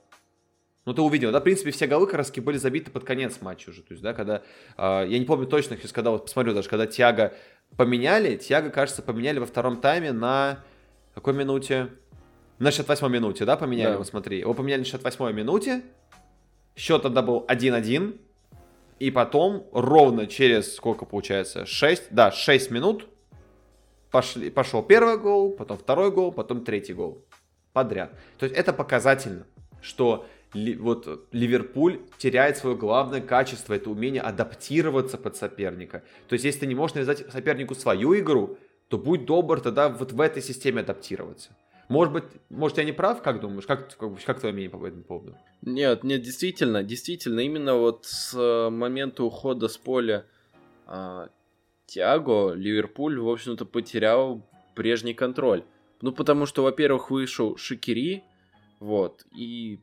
[0.86, 3.70] Ну, ты увидел, да, в принципе, все голы как раз были забиты под конец матча
[3.70, 3.82] уже.
[3.84, 4.42] То есть, да, когда,
[4.78, 7.34] э, я не помню точно, сейчас, когда, вот посмотрю даже, когда Тиаго
[7.78, 10.60] поменяли, Тиаго, кажется, поменяли во втором тайме на
[11.16, 11.90] какой минуте?
[12.60, 13.94] На 68 минуте, да, поменяли да.
[13.94, 14.40] его, смотри.
[14.40, 15.84] Его поменяли на 68 минуте,
[16.76, 18.20] счет тогда был 1-1,
[19.00, 23.08] и потом ровно через, сколько получается, 6, да, 6 минут
[24.12, 27.26] пошли, пошел первый гол, потом второй гол, потом третий гол
[27.74, 28.12] подряд.
[28.38, 29.46] То есть это показательно,
[29.82, 36.04] что ли, вот Ливерпуль теряет свое главное качество, это умение адаптироваться под соперника.
[36.28, 40.12] То есть, если ты не можешь навязать сопернику свою игру, то будь добр тогда вот
[40.12, 41.56] в этой системе адаптироваться.
[41.90, 43.66] Может быть, может, я не прав, как думаешь?
[43.66, 45.38] Как, как, как твое мнение по этому поводу?
[45.62, 50.26] Нет, нет, действительно, действительно, именно вот с э, момента ухода с поля
[50.86, 51.30] а,
[51.86, 54.42] Тиаго Ливерпуль, в общем-то, потерял
[54.76, 55.64] прежний контроль.
[56.02, 58.24] Ну, потому что, во-первых, вышел Шикери,
[58.80, 59.80] вот, и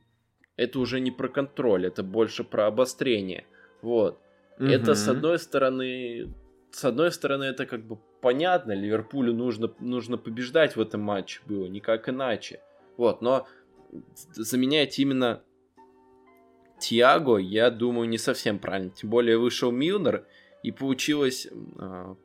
[0.61, 3.45] это уже не про контроль, это больше про обострение.
[3.81, 4.19] Вот.
[4.59, 4.67] Угу.
[4.67, 6.33] Это с одной стороны,
[6.71, 11.65] с одной стороны, это как бы понятно, Ливерпулю нужно, нужно побеждать в этом матче было,
[11.65, 12.61] никак иначе.
[12.97, 13.47] Вот, но
[14.33, 15.41] заменять именно
[16.79, 18.91] Тиаго, я думаю, не совсем правильно.
[18.91, 20.25] Тем более вышел Милнер,
[20.63, 22.15] и получилось э,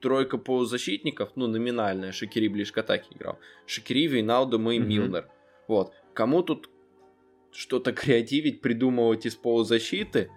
[0.00, 3.38] тройка полузащитников, ну, номинальная, Шакири ближе к атаке играл.
[3.66, 5.28] Шакири, Вейналдо, и mm Милнер.
[5.68, 5.92] Вот.
[6.14, 6.68] Кому тут
[7.54, 10.30] что-то креативить, придумывать из полузащиты,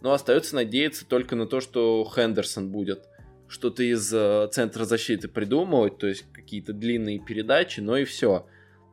[0.00, 3.08] но остается надеяться только на то, что Хендерсон будет
[3.48, 8.46] что-то из э, центра защиты придумывать, то есть какие-то длинные передачи, но и все.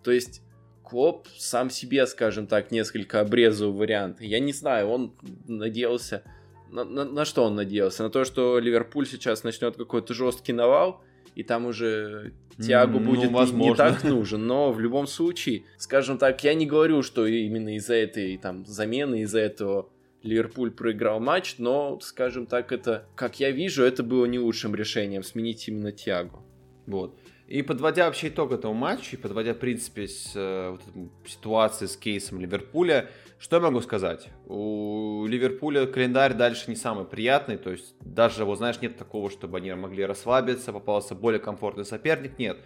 [0.04, 0.42] То есть
[0.84, 4.20] Клоп сам себе, скажем так, несколько обрезал вариант.
[4.20, 5.16] Я не знаю, он
[5.48, 6.24] надеялся...
[6.70, 8.04] На, на, на что он надеялся?
[8.04, 11.02] На то, что Ливерпуль сейчас начнет какой-то жесткий навал,
[11.36, 13.70] и там уже Тиагу ну, будет возможно.
[13.70, 17.96] не так нужен, но в любом случае, скажем так, я не говорю, что именно из-за
[17.96, 19.90] этой там замены, из-за этого
[20.24, 25.24] Ливерпуль проиграл матч, но, скажем так, это, как я вижу, это было не лучшим решением
[25.24, 26.44] сменить именно Тиагу.
[26.86, 27.18] Вот.
[27.52, 30.82] И подводя вообще итог этого матча, и подводя, в принципе, с, э, вот,
[31.28, 33.10] ситуации с кейсом Ливерпуля,
[33.40, 34.30] что я могу сказать?
[34.46, 39.58] У Ливерпуля календарь дальше не самый приятный, то есть даже, вот знаешь, нет такого, чтобы
[39.58, 42.58] они могли расслабиться, попался более комфортный соперник, нет.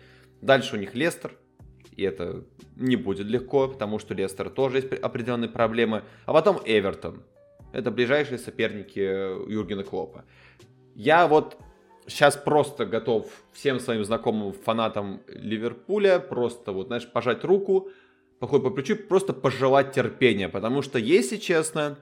[0.41, 1.31] Дальше у них Лестер,
[1.95, 2.43] и это
[2.75, 6.03] не будет легко, потому что Лестер тоже есть определенные проблемы.
[6.27, 7.23] А потом Эвертон.
[7.73, 10.25] Это ближайшие соперники Юргена Клопа.
[10.93, 11.57] Я вот
[12.07, 17.89] сейчас просто готов всем своим знакомым фанатам Ливерпуля просто вот, знаешь, пожать руку,
[18.39, 21.97] поход по плечу, просто пожелать терпения, потому что, если честно,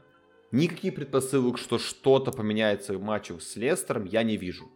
[0.52, 4.70] никаких предпосылок, что что-то поменяется в матчах с Лестером, я не вижу.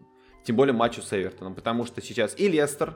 [0.43, 2.95] Тем более матчу с Эвертоном, потому что сейчас и Лестер,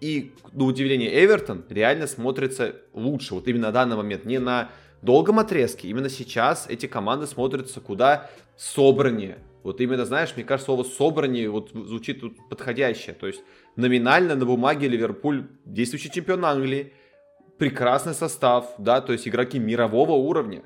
[0.00, 3.34] и, на удивление, Эвертон реально смотрится лучше.
[3.34, 4.24] Вот именно на данный момент.
[4.24, 5.86] Не на долгом отрезке.
[5.86, 9.38] Именно сейчас эти команды смотрятся куда собраннее.
[9.62, 13.14] Вот именно, знаешь, мне кажется, слово «собрание» вот звучит тут подходящее.
[13.14, 13.42] То есть
[13.76, 16.92] номинально на бумаге Ливерпуль действующий чемпион Англии,
[17.58, 20.64] прекрасный состав, да, то есть игроки мирового уровня.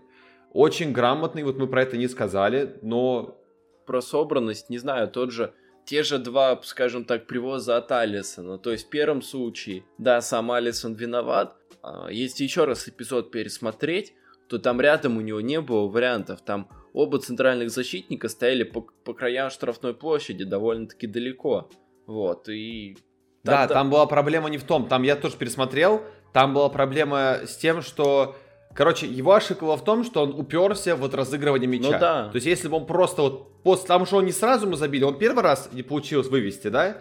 [0.52, 3.40] Очень грамотный, вот мы про это не сказали, но...
[3.86, 5.52] Про собранность, не знаю, тот же
[5.84, 8.58] те же два, скажем так, привоза от Алисона.
[8.58, 11.54] То есть в первом случае, да, сам Алисон виноват.
[11.82, 14.14] А если еще раз эпизод пересмотреть,
[14.48, 16.40] то там рядом у него не было вариантов.
[16.40, 21.68] Там оба центральных защитника стояли по, по краям штрафной площади довольно-таки далеко.
[22.06, 22.96] Вот, и...
[23.44, 27.56] Да, там была проблема не в том, там я тоже пересмотрел, там была проблема с
[27.56, 28.34] тем, что
[28.74, 31.92] Короче, его ошибка была в том, что он уперся вот разыгрывание мяча.
[31.92, 32.28] Ну да.
[32.28, 35.02] То есть, если бы он просто вот после, потому что он не сразу ему забили,
[35.02, 36.98] он первый раз не получилось вывести, да?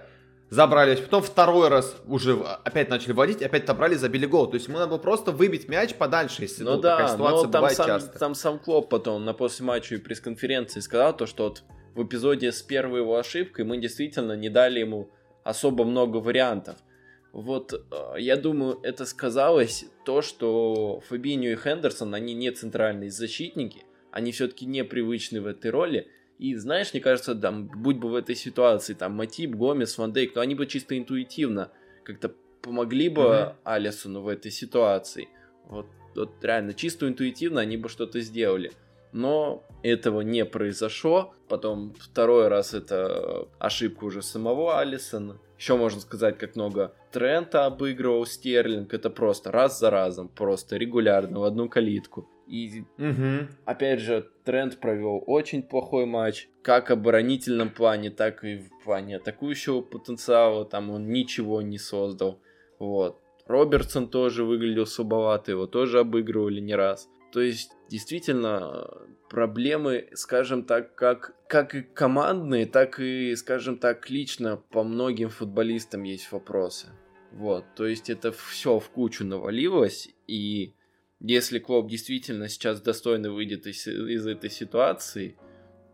[0.55, 4.47] Забрали, потом второй раз уже опять начали водить, опять отобрали, забили гол.
[4.47, 7.45] То есть ему надо было просто выбить мяч подальше, если ну, ну да, такая ситуация
[7.47, 8.19] но там бывает сам, часто.
[8.19, 11.63] Там сам Клоп потом на после матча и пресс-конференции сказал то, что вот
[11.93, 15.09] в эпизоде с первой его ошибкой мы действительно не дали ему
[15.43, 16.77] особо много вариантов.
[17.33, 23.83] Вот, э, я думаю, это сказалось то, что Фабинho и Хендерсон, они не центральные защитники,
[24.09, 26.07] они все-таки непривычны в этой роли.
[26.37, 30.35] И знаешь, мне кажется, там, будь бы в этой ситуации, там, Матип, Гомес, Ван Дейк,
[30.35, 31.71] но они бы чисто интуитивно
[32.03, 33.55] как-то помогли бы mm-hmm.
[33.63, 35.29] Алисону в этой ситуации.
[35.67, 38.71] Вот, вот реально, чисто интуитивно они бы что-то сделали.
[39.11, 41.33] Но этого не произошло.
[41.47, 45.39] Потом второй раз это ошибка уже самого Алисона.
[45.57, 48.93] Еще можно сказать, как много Трента обыгрывал Стерлинг.
[48.93, 52.27] Это просто раз за разом, просто регулярно в одну калитку.
[52.47, 53.47] И угу.
[53.65, 56.47] опять же, Трент провел очень плохой матч.
[56.61, 60.65] Как в оборонительном плане, так и в плане атакующего потенциала.
[60.65, 62.39] Там он ничего не создал.
[62.79, 63.21] Вот.
[63.47, 67.07] Робертсон тоже выглядел слабовато, его тоже обыгрывали не раз.
[67.31, 68.87] То есть, действительно,
[69.29, 76.03] проблемы, скажем так, как, как и командные, так и, скажем так, лично по многим футболистам
[76.03, 76.87] есть вопросы.
[77.31, 80.73] Вот, то есть это все в кучу навалилось, и
[81.33, 85.35] если Клоп действительно сейчас достойно выйдет из, из этой ситуации,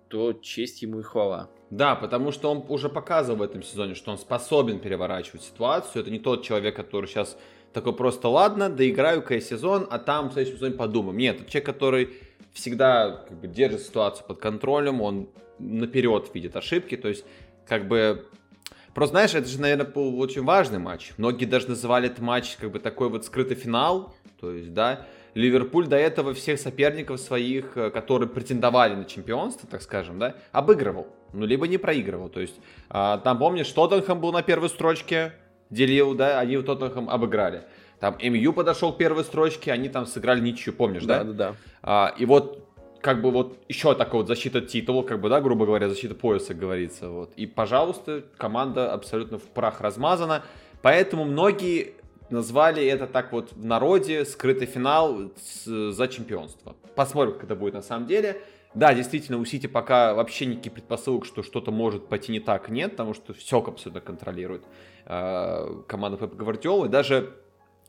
[0.10, 1.50] то честь ему и хвала.
[1.70, 6.02] Да, потому что он уже показывал в этом сезоне, что он способен переворачивать ситуацию.
[6.02, 7.38] Это не тот человек, который сейчас
[7.72, 11.17] такой просто, ладно, доиграю-ка я сезон, а там в следующем сезоне подумаем.
[11.17, 12.10] Нет, это человек, который
[12.52, 17.24] всегда как бы, держит ситуацию под контролем, он наперед видит ошибки, то есть
[17.65, 18.28] как бы
[18.94, 21.13] Просто, знаешь, это же, наверное, был очень важный матч.
[21.17, 24.13] Многие даже называли этот матч как бы такой вот скрытый финал.
[24.41, 29.82] То есть, да, Ливерпуль до этого всех соперников своих, э, которые претендовали на чемпионство, так
[29.82, 31.08] скажем, да, обыгрывал.
[31.34, 32.30] Ну, либо не проигрывал.
[32.30, 32.56] То есть,
[32.89, 35.34] а, там, помнишь, Тоттенхэм был на первой строчке,
[35.70, 37.63] делил, да, они в Тоттенхэм обыграли.
[38.00, 41.20] Там МЮ подошел к первой строчке, они там сыграли ничью, помнишь, да?
[41.20, 41.56] Да, да, да.
[41.84, 42.67] А, и вот
[43.00, 46.54] как бы вот еще такая вот защита титула, как бы, да, грубо говоря, защита пояса,
[46.54, 47.34] говорится, вот.
[47.36, 50.44] И, пожалуйста, команда абсолютно в прах размазана,
[50.82, 51.94] поэтому многие
[52.32, 56.76] назвали это так вот в народе скрытый финал с, за чемпионство.
[56.96, 58.41] Посмотрим, как это будет на самом деле.
[58.74, 62.91] Да, действительно, у Сити пока вообще никаких предпосылок, что что-то может пойти не так, нет,
[62.91, 64.63] потому что все абсолютно контролирует
[65.06, 66.88] э, команда Пепа Гвардиолы.
[66.88, 67.34] Даже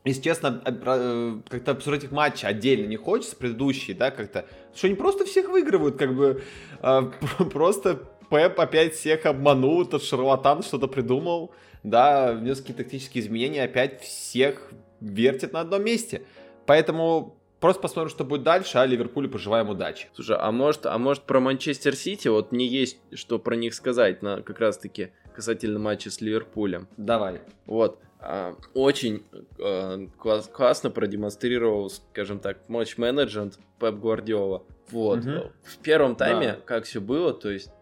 [0.04, 4.96] если честно, э, как-то обсуждать их матчи отдельно не хочется, предыдущие, да, как-то, что они
[4.96, 6.42] просто всех выигрывают, как бы,
[6.80, 7.02] а,
[7.52, 14.00] просто Пеп опять всех обманул, этот шарлатан что-то придумал, да, внес какие-то тактические изменения, опять
[14.00, 16.22] всех вертит на одном месте.
[16.66, 20.08] Поэтому просто посмотрим, что будет дальше, а Ливерпулю пожелаем удачи.
[20.14, 24.22] Слушай, а может, а может про Манчестер Сити, вот мне есть что про них сказать,
[24.22, 26.88] на, как раз-таки касательно матча с Ливерпулем.
[26.96, 27.40] Давай.
[27.66, 29.24] Вот, а, очень
[29.60, 34.62] а, класс, классно продемонстрировал, скажем так, мощь менеджмент Пеп Гвардиола.
[34.90, 35.20] Вот.
[35.20, 35.50] Угу.
[35.64, 36.58] В первом тайме, да.
[36.64, 37.72] как все было, то есть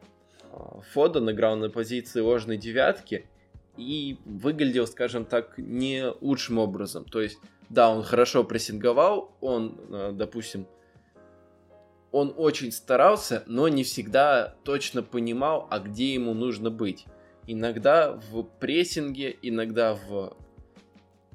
[0.53, 3.27] а, Фоден играл на позиции ложной девятки,
[3.81, 7.05] и выглядел, скажем так, не лучшим образом.
[7.05, 7.39] То есть,
[7.69, 10.67] да, он хорошо прессинговал, он, э, допустим,
[12.13, 17.07] он очень старался, но не всегда точно понимал, а где ему нужно быть.
[17.47, 20.37] Иногда в прессинге, иногда в,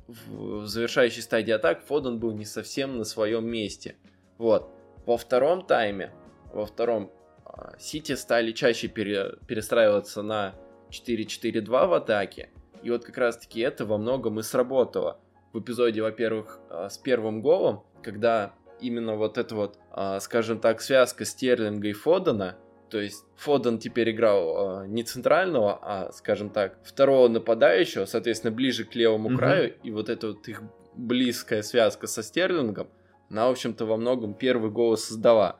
[0.07, 3.95] в завершающей стадии атак Фоден был не совсем на своем месте.
[4.37, 4.69] Вот.
[5.05, 6.11] Во втором тайме,
[6.53, 7.11] во втором
[7.45, 10.55] а, Сити стали чаще пере, перестраиваться на
[10.89, 12.49] 4-4-2 в атаке.
[12.83, 15.19] И вот как раз таки это во многом и сработало.
[15.53, 20.81] В эпизоде, во-первых, а, с первым голом, когда именно вот эта вот, а, скажем так,
[20.81, 22.57] связка Стерлинга и Фодена,
[22.89, 28.85] то есть Фоден теперь играл э, не центрального, а, скажем так, второго нападающего, соответственно, ближе
[28.85, 29.37] к левому угу.
[29.37, 30.61] краю, и вот эта вот их
[30.93, 32.87] близкая связка со Стерлингом,
[33.29, 35.59] она, в общем-то, во многом первый гол создала.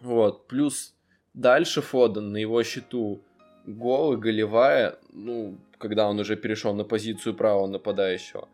[0.00, 0.94] Вот, плюс
[1.32, 3.24] дальше Фоден на его счету
[3.66, 8.48] голы, голевая, ну, когда он уже перешел на позицию правого нападающего.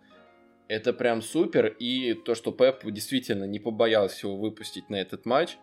[0.68, 5.56] Это прям супер, и то, что Пеп действительно не побоялся его выпустить на этот матч,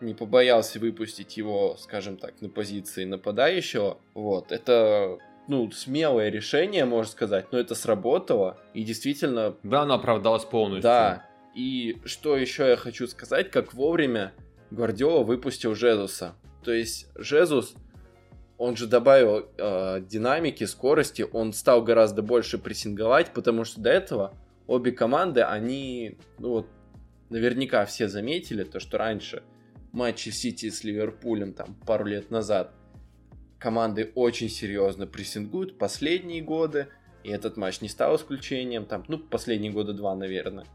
[0.00, 7.10] не побоялся выпустить его, скажем так, на позиции нападающего, вот, это ну, смелое решение, можно
[7.10, 9.56] сказать, но это сработало, и действительно...
[9.62, 10.82] Да, оно оправдалось полностью.
[10.82, 14.32] Да, и что еще я хочу сказать, как вовремя
[14.70, 16.34] Гвардиола выпустил Жезуса.
[16.64, 17.74] То есть Жезус,
[18.58, 24.34] он же добавил э, динамики, скорости, он стал гораздо больше прессинговать, потому что до этого
[24.66, 26.68] обе команды, они, ну вот,
[27.30, 29.42] наверняка все заметили то, что раньше
[29.92, 32.72] матчи Сити с Ливерпулем там пару лет назад
[33.64, 36.88] команды очень серьезно прессингуют последние годы,
[37.22, 40.66] и этот матч не стал исключением, там, ну, последние года два, наверное.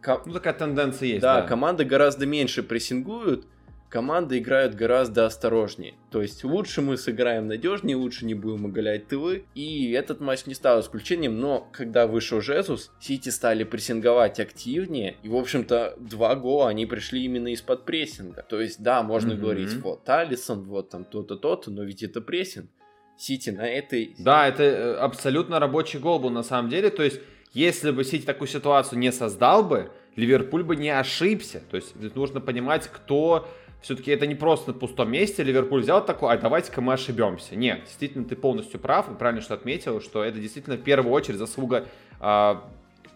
[0.00, 0.22] Ко...
[0.24, 1.42] Ну, такая тенденция есть, да.
[1.42, 3.46] Да, команды гораздо меньше прессингуют,
[3.90, 5.94] команды играют гораздо осторожнее.
[6.10, 9.44] То есть лучше мы сыграем надежнее, лучше не будем оголять тылы.
[9.54, 15.16] И этот матч не стал исключением, но когда вышел Жезус, Сити стали прессинговать активнее.
[15.22, 18.46] И, в общем-то, два гола они пришли именно из-под прессинга.
[18.48, 19.36] То есть, да, можно mm-hmm.
[19.36, 22.70] говорить, вот Алисон, вот там то-то, то-то, но ведь это прессинг.
[23.18, 24.14] Сити на этой...
[24.18, 26.88] Да, это э, абсолютно рабочий гол был на самом деле.
[26.88, 27.20] То есть,
[27.52, 31.62] если бы Сити такую ситуацию не создал бы, Ливерпуль бы не ошибся.
[31.70, 33.48] То есть нужно понимать, кто
[33.80, 35.42] все-таки это не просто на пустом месте.
[35.42, 37.56] Ливерпуль взял такой, а давайте-ка мы ошибемся.
[37.56, 41.38] Нет, действительно, ты полностью прав, и правильно что отметил, что это действительно в первую очередь
[41.38, 41.86] заслуга
[42.20, 42.54] э,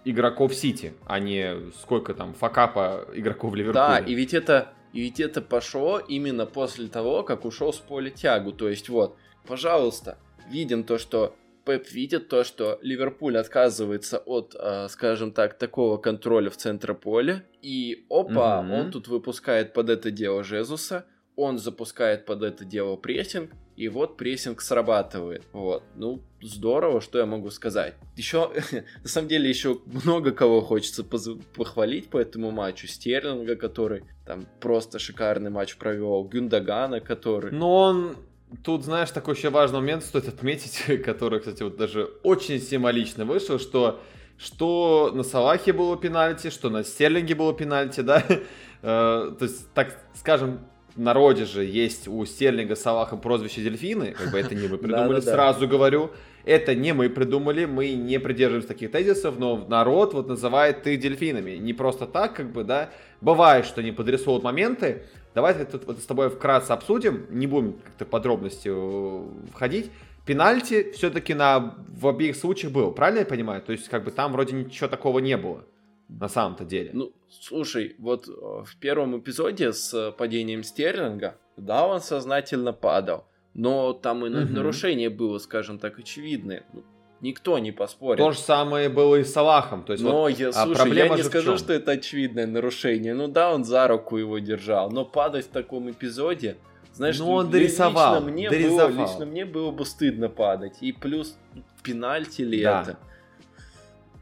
[0.05, 3.75] игроков Сити, а не сколько там факапа игроков Ливерпуля.
[3.75, 8.11] Да, и ведь это, и ведь это пошло именно после того, как ушел с поля
[8.11, 8.53] тягу.
[8.53, 14.89] То есть вот, пожалуйста, видим то, что Пеп видит то, что Ливерпуль отказывается от, э,
[14.89, 18.81] скажем так, такого контроля в центре поля, и опа, mm-hmm.
[18.81, 24.17] он тут выпускает под это дело Жезуса, он запускает под это дело прессинг, и вот
[24.17, 25.43] прессинг срабатывает.
[25.53, 27.95] Вот, ну, здорово, что я могу сказать.
[28.17, 28.53] Еще,
[29.03, 32.87] на самом деле, еще много кого хочется похвалить по этому матчу.
[32.87, 37.51] Стерлинга, который там просто шикарный матч провел, Гюндагана, который...
[37.51, 38.17] Но он
[38.63, 43.59] Тут, знаешь, такой еще важный момент стоит отметить, который, кстати, вот даже очень символично вышел,
[43.59, 44.01] что
[44.37, 48.41] что на Салахе было пенальти, что на Стерлинге было пенальти, да, э,
[48.83, 50.61] то есть, так скажем,
[50.95, 55.21] в народе же есть у Стерлинга Салаха прозвище дельфины, как бы это не мы придумали,
[55.21, 56.11] сразу говорю,
[56.45, 61.53] это не мы придумали, мы не придерживаемся таких тезисов, но народ вот называет их дельфинами,
[61.53, 65.05] не просто так, как бы, да, бывает, что они подрисовывают моменты,
[65.35, 69.91] Давайте тут вот с тобой вкратце обсудим, не будем как-то подробности э, входить.
[70.27, 73.61] Пенальти все-таки на, в обеих случаях был, правильно я понимаю?
[73.61, 75.65] То есть как бы там вроде ничего такого не было
[76.09, 76.91] на самом-то деле.
[76.93, 83.93] Ну, слушай, вот э, в первом эпизоде с падением Стерлинга, да, он сознательно падал, но
[83.93, 84.53] там и угу.
[84.53, 86.65] нарушение было, скажем так, очевидное.
[86.73, 86.85] Ну,
[87.25, 88.19] Никто не поспорит.
[88.19, 89.83] То же самое было и с Салахом.
[89.83, 93.15] То есть но вот, я, а слушай, проблема я не скажу, что это очевидное нарушение.
[93.15, 96.59] Ну да, он за руку его держал, но падать в таком эпизоде,
[96.93, 98.89] знаешь, ну, он дорисовал, лично мне, дорисовал.
[98.91, 100.75] Было, лично мне было бы стыдно падать.
[100.83, 101.39] И плюс
[101.83, 102.83] пенальти ли да.
[102.83, 102.99] это?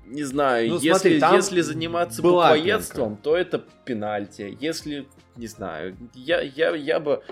[0.06, 4.56] Не знаю, ну, если, смотри, если заниматься буквоедством, то это пенальти.
[4.60, 7.24] Если, не знаю, я, я, я бы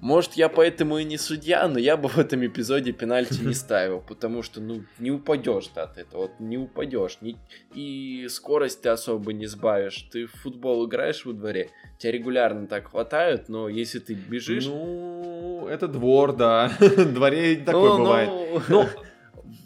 [0.00, 4.00] может, я поэтому и не судья, но я бы в этом эпизоде пенальти не ставил,
[4.00, 7.36] потому что, ну, не упадешь ты от этого, вот не упадешь, не...
[7.74, 10.06] и скорость ты особо не сбавишь.
[10.12, 14.66] Ты в футбол играешь во дворе, тебя регулярно так хватают, но если ты бежишь...
[14.66, 18.30] Ну, это двор, да, в дворе такое ну, бывает.
[18.68, 18.86] Ну,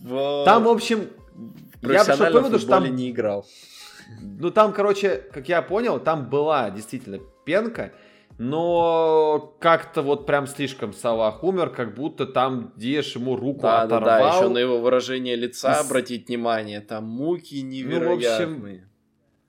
[0.02, 0.44] в...
[0.44, 1.08] там, в общем,
[1.82, 2.94] я пришел к выводу, что там...
[2.94, 3.46] не играл.
[4.20, 7.92] Ну, там, короче, как я понял, там была действительно пенка,
[8.43, 14.18] но как-то вот прям слишком Салах умер, как будто там Диеш ему руку да, оторвал.
[14.18, 15.86] Да, да, еще на его выражение лица и...
[15.86, 18.49] обратить внимание, там муки невероятные.
[18.49, 18.80] Ну, в общем,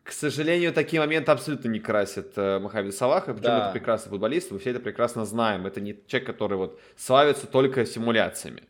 [0.03, 3.63] к сожалению, такие моменты абсолютно не красят э, Мохаммеда Салаха, причем да.
[3.63, 5.65] это прекрасный футболист, мы все это прекрасно знаем.
[5.65, 8.63] Это не человек, который вот славится только симуляциями.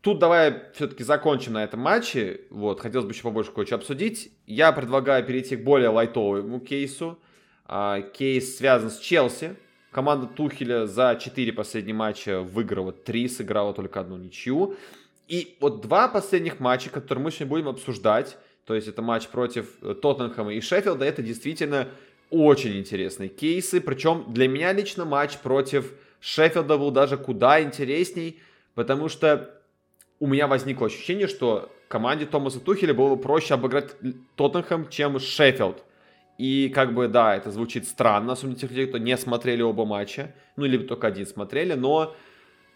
[0.00, 2.42] Тут давай все-таки закончим на этом матче.
[2.50, 4.32] Вот, хотелось бы еще побольше кое-что обсудить.
[4.46, 7.18] Я предлагаю перейти к более лайтовому кейсу.
[7.72, 9.54] А, кейс связан с Челси.
[9.92, 14.74] Команда Тухеля за 4 последних матча выиграла 3, сыграла только одну ничью.
[15.28, 19.68] И вот два последних матча, которые мы сегодня будем обсуждать, то есть это матч против
[19.82, 21.86] э, Тоттенхэма и Шеффилда, это действительно
[22.30, 23.80] очень интересные кейсы.
[23.80, 28.40] Причем для меня лично матч против Шеффилда был даже куда интересней,
[28.74, 29.62] потому что
[30.18, 33.94] у меня возникло ощущение, что команде Томаса Тухеля было бы проще обыграть
[34.34, 35.84] Тоттенхэм, чем Шеффилд.
[36.40, 40.32] И как бы, да, это звучит странно, особенно тех людей, кто не смотрели оба матча,
[40.56, 42.16] ну, или только один смотрели, но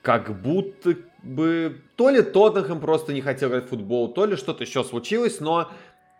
[0.03, 4.65] как будто бы то ли Тоттенхэм просто не хотел играть в футбол, то ли что-то
[4.65, 5.71] еще случилось, но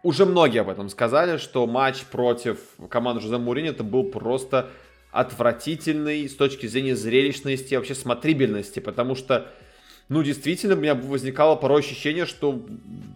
[0.03, 4.71] уже многие об этом сказали, что матч против команды Жозе Мурини это был просто
[5.13, 9.51] отвратительный с точки зрения зрелищности, вообще смотрибельности, потому что
[10.09, 12.65] ну, действительно, у меня возникало порой ощущение, что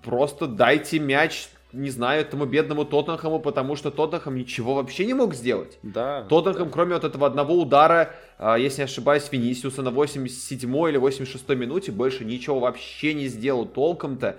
[0.03, 5.35] просто дайте мяч, не знаю, этому бедному Тоттенхэму, потому что Тоттенхэм ничего вообще не мог
[5.35, 5.79] сделать.
[5.83, 6.23] Да.
[6.23, 11.49] Тоттенхэм, кроме вот этого одного удара, а, если не ошибаюсь, Венисиуса на 87 или 86
[11.51, 14.37] минуте, больше ничего вообще не сделал толком-то.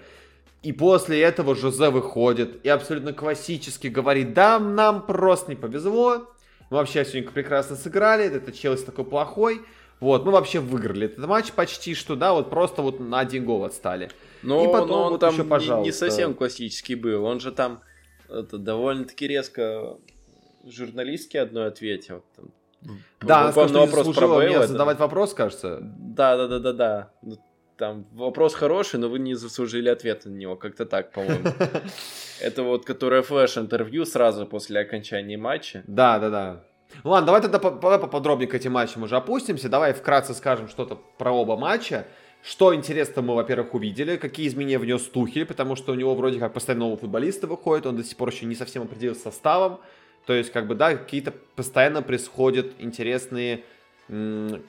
[0.64, 6.28] И после этого Жозе выходит и абсолютно классически говорит, да, нам просто не повезло,
[6.70, 9.62] мы вообще сегодня прекрасно сыграли, это Челси такой плохой,
[10.00, 13.66] вот, мы вообще выиграли этот матч почти что, да, вот просто вот на один гол
[13.66, 14.10] отстали.
[14.44, 15.86] Но, и потом но он вот там еще, пожалуйста.
[15.86, 17.82] не совсем классический был, он же там
[18.30, 19.98] это довольно-таки резко
[20.66, 22.24] журналистки одной ответил.
[22.36, 22.52] Там,
[23.22, 25.80] да, она сказала, вопрос про Бейла, задавать вопрос, кажется.
[25.82, 27.12] Да, да, да, да, да.
[27.78, 31.46] Там вопрос хороший, но вы не заслужили ответа на него, как-то так, по-моему.
[32.42, 35.84] Это вот, которое флеш-интервью сразу после окончания матча.
[35.88, 36.64] Да, да, да.
[37.04, 39.70] Ладно, давай тогда давай поподробнее к этим матчам уже опустимся.
[39.70, 42.08] Давай вкратце скажем что-то про оба матча.
[42.42, 46.54] Что интересно мы, во-первых, увидели, какие изменения внес Тухель, потому что у него вроде как
[46.54, 49.80] постоянно новые футболисты выходят, он до сих пор еще не совсем определился составом.
[50.26, 53.64] То есть, как бы, да, какие-то постоянно происходят интересные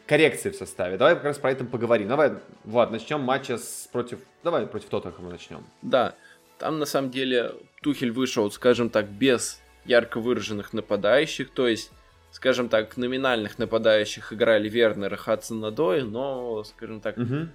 [0.07, 0.99] коррекции в составе.
[0.99, 2.09] Давай как раз про это поговорим.
[2.09, 2.33] Давай,
[2.65, 4.19] Влад, начнем матча с, против...
[4.45, 5.65] Давай против Тоттенхэма начнем.
[5.81, 6.15] Да,
[6.59, 11.91] там на самом деле Тухель вышел, скажем так, без ярко выраженных нападающих, то есть
[12.31, 17.49] скажем так, номинальных нападающих играли Вернер и Хадсон Надой, но, скажем так, угу.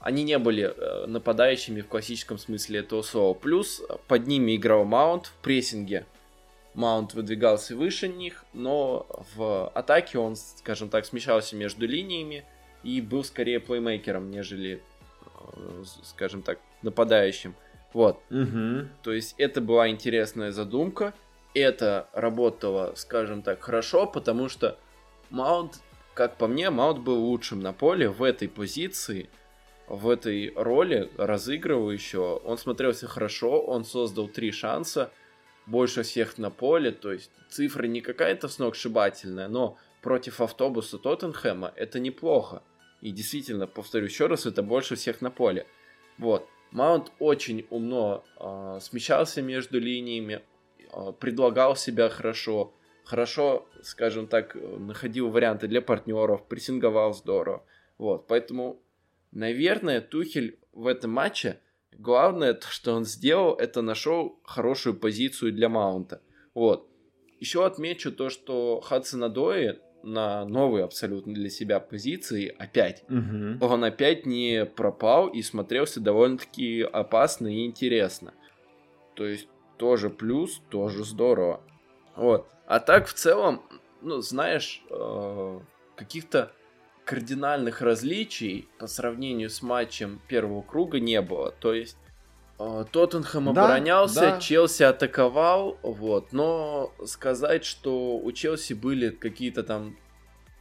[0.00, 3.34] они не были э, нападающими в классическом смысле этого слова.
[3.34, 6.06] Плюс под ними играл Маунт в прессинге.
[6.74, 12.44] Маунт выдвигался выше них, но в атаке он, скажем так, смещался между линиями
[12.84, 14.80] и был скорее плеймейкером, нежели,
[15.56, 17.56] э, скажем так, нападающим.
[17.92, 18.20] Вот.
[18.30, 18.88] Угу.
[19.02, 21.14] То есть это была интересная задумка
[21.54, 24.78] это работало, скажем так, хорошо, потому что
[25.30, 25.80] Маунт,
[26.14, 29.28] как по мне, Маунт был лучшим на поле в этой позиции,
[29.86, 32.36] в этой роли разыгрывающего.
[32.36, 35.10] Он смотрелся хорошо, он создал три шанса,
[35.66, 42.00] больше всех на поле, то есть цифра не какая-то сногсшибательная, но против автобуса Тоттенхэма это
[42.00, 42.62] неплохо.
[43.00, 45.66] И действительно, повторю еще раз, это больше всех на поле.
[46.16, 46.48] Вот.
[46.70, 50.42] Маунт очень умно э, смещался между линиями,
[51.20, 52.74] предлагал себя хорошо,
[53.04, 57.64] хорошо, скажем так, находил варианты для партнеров, прессинговал здорово.
[57.98, 58.80] Вот, поэтому,
[59.32, 61.58] наверное, Тухель в этом матче
[61.98, 66.22] главное, то, что он сделал, это нашел хорошую позицию для маунта.
[66.54, 66.88] Вот.
[67.40, 73.04] Еще отмечу то, что Хадсон Адои на новой абсолютно для себя позиции опять.
[73.08, 73.64] Угу.
[73.64, 78.32] Он опять не пропал и смотрелся довольно-таки опасно и интересно.
[79.14, 79.48] То есть
[79.78, 81.60] тоже плюс, тоже здорово.
[82.16, 82.48] Вот.
[82.66, 83.62] А так в целом,
[84.02, 85.60] ну, знаешь, э,
[85.96, 86.52] каких-то
[87.04, 91.52] кардинальных различий по сравнению с матчем первого круга не было.
[91.52, 91.96] То есть
[92.58, 94.40] э, Тоттенхэм да, оборонялся, да.
[94.40, 96.32] Челси атаковал, вот.
[96.32, 99.96] Но сказать, что у Челси были какие-то там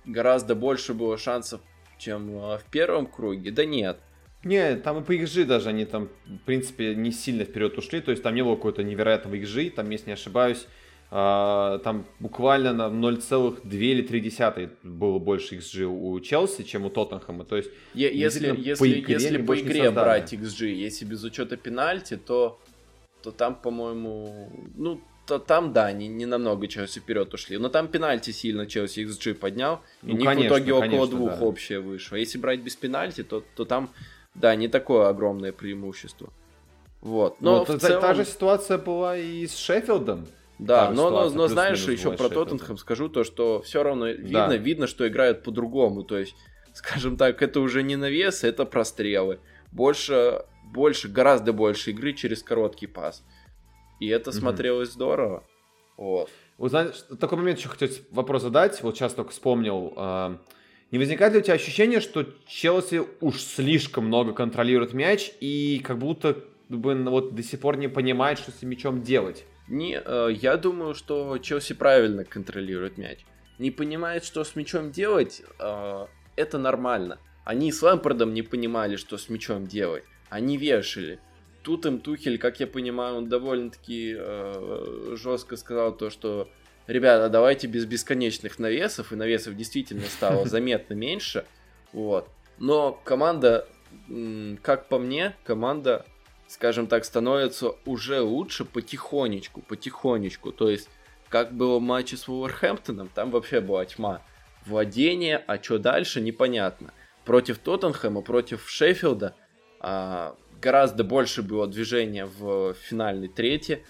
[0.05, 1.59] гораздо больше было шансов,
[1.97, 3.99] чем э, в первом круге, да нет.
[4.43, 8.11] Не, там и по XG даже они там, в принципе, не сильно вперед ушли, то
[8.11, 10.67] есть там не было какой-то невероятного XG, там, если не ошибаюсь,
[11.09, 17.45] Uh, там буквально на 0,2 или 3 было больше XG у Челси, чем у Тоттенхэма.
[17.45, 22.17] То есть, если, если, по игре, если по игре брать XG, если без учета пенальти,
[22.17, 22.59] то,
[23.23, 27.57] то там, по-моему, ну, то там, да, не, не намного Челси вперед ушли.
[27.57, 29.81] Но там пенальти сильно Челси XG поднял.
[30.01, 31.45] Ну, и у них конечно, в итоге около конечно, двух да.
[31.45, 32.17] общее вышло.
[32.17, 33.93] А если брать без пенальти, то, то там,
[34.37, 36.31] да, не такое огромное преимущество.
[37.01, 37.41] Вот.
[37.41, 40.27] Но Вот в та- целом, та же ситуация была и с Шеффилдом.
[40.59, 42.29] да, но, но, но знаешь, еще про.
[42.29, 44.55] Тоттенхэм скажу то, что все равно видно, Да.
[44.57, 46.03] видно, что играют по-другому.
[46.03, 46.35] То есть,
[46.73, 49.39] скажем так, это уже не навес, это прострелы.
[49.71, 53.23] Больше, больше, гораздо больше игры через короткий пас.
[53.99, 55.43] И это смотрелось здорово.
[55.97, 56.29] Вот.
[56.57, 58.81] Вот знаешь, такой момент еще хотел вопрос задать.
[58.81, 59.93] Вот сейчас только вспомнил.
[59.95, 60.37] а,
[60.91, 65.97] Не возникает ли у тебя ощущение, что Челси уж слишком много контролирует мяч и как
[65.97, 66.37] будто
[66.69, 69.45] бы вот до сих пор не понимает, что с мячом делать?
[69.67, 73.19] Не, э, я думаю, что Челси правильно контролирует мяч.
[73.59, 76.05] Не понимает, что с мячом делать, э,
[76.37, 77.19] это нормально.
[77.43, 80.03] Они с Лэмпардом не понимали, что с мячом делать.
[80.29, 81.19] Они вешали.
[81.63, 86.49] Тут им Тухель, как я понимаю, он довольно-таки э, жестко сказал то, что
[86.87, 91.45] ребята, давайте без бесконечных навесов, и навесов действительно стало заметно меньше.
[91.93, 92.29] Вот.
[92.57, 93.67] Но команда,
[94.61, 96.05] как по мне, команда,
[96.47, 100.51] скажем так, становится уже лучше потихонечку, потихонечку.
[100.51, 100.89] То есть,
[101.29, 104.21] как было в матче с Вулверхэмптоном, там вообще была тьма.
[104.65, 106.93] Владение, а что дальше, непонятно.
[107.25, 109.35] Против Тоттенхэма, против Шеффилда
[109.79, 113.83] а, гораздо больше было движения в финальной трети.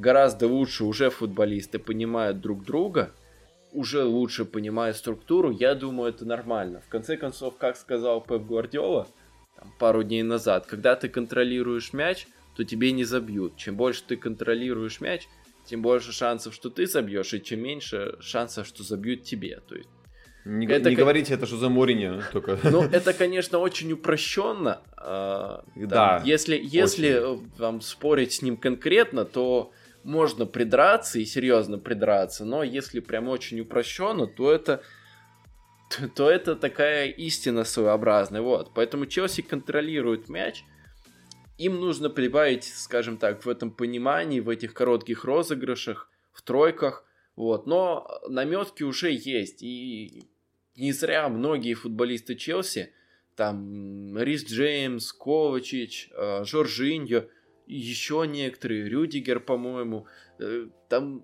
[0.00, 3.12] Гораздо лучше уже футболисты понимают друг друга,
[3.72, 5.50] уже лучше понимают структуру.
[5.50, 6.82] Я думаю, это нормально.
[6.86, 9.06] В конце концов, как сказал Пеп Гвардиола
[9.56, 12.26] там, пару дней назад, когда ты контролируешь мяч,
[12.56, 13.56] то тебе не забьют.
[13.56, 15.28] Чем больше ты контролируешь мяч,
[15.64, 19.60] тем больше шансов, что ты забьешь, и чем меньше шансов, что забьют тебе.
[19.66, 19.88] То есть
[20.44, 22.58] Не, Это не как- говорите это, что за Мourinho только.
[22.70, 24.80] ну, это, конечно, очень упрощенно.
[24.96, 29.72] а, там, Да, Если, если э, там, спорить с ним конкретно, то
[30.06, 34.82] можно придраться и серьезно придраться, но если прям очень упрощенно, то это
[35.90, 38.40] то, то это такая истина своеобразная.
[38.40, 38.72] Вот.
[38.74, 40.64] Поэтому Челси контролирует мяч.
[41.58, 47.04] Им нужно прибавить, скажем так, в этом понимании, в этих коротких розыгрышах, в тройках.
[47.34, 47.66] Вот.
[47.66, 49.62] Но наметки уже есть.
[49.62, 50.28] И
[50.76, 52.92] не зря многие футболисты Челси,
[53.34, 57.24] там Рис Джеймс, Ковачич, э, Жоржиньо,
[57.66, 60.06] еще некоторые, Рюдигер, по-моему,
[60.38, 61.22] э, там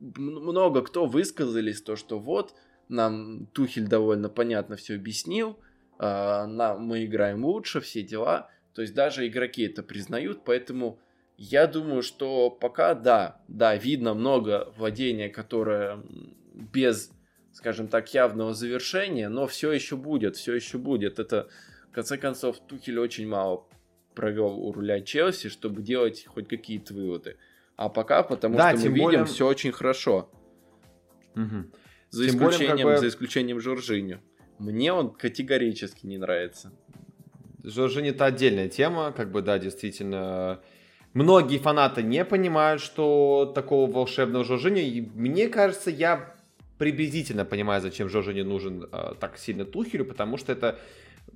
[0.00, 2.54] много кто высказались, то, что вот,
[2.88, 5.58] нам Тухель довольно понятно все объяснил,
[5.98, 8.50] а, нам, мы играем лучше, все дела.
[8.74, 10.98] То есть даже игроки это признают, поэтому
[11.36, 16.02] я думаю, что пока да, да, видно много владения, которое
[16.52, 17.10] без,
[17.52, 21.18] скажем так, явного завершения, но все еще будет, все еще будет.
[21.18, 21.48] Это,
[21.90, 23.66] в конце концов, Тухель очень мало
[24.14, 27.36] провел у руля Челси, чтобы делать хоть какие-то выводы.
[27.76, 30.30] А пока, потому Да, что мы тем видим более- все очень хорошо.
[31.34, 31.72] Мгм.
[32.10, 34.20] За Тем более, как исключением, бы- за исключением Жоржиню.
[34.58, 36.72] Мне он категорически не нравится.
[37.64, 40.60] Жоржини это отдельная тема, как бы, да, действительно.
[41.12, 44.80] Многие фанаты не понимают, что такого волшебного Жоржини.
[44.82, 46.34] И мне кажется, я
[46.78, 50.78] приблизительно понимаю, зачем Жоржини нужен э, так сильно Тухелю, потому что это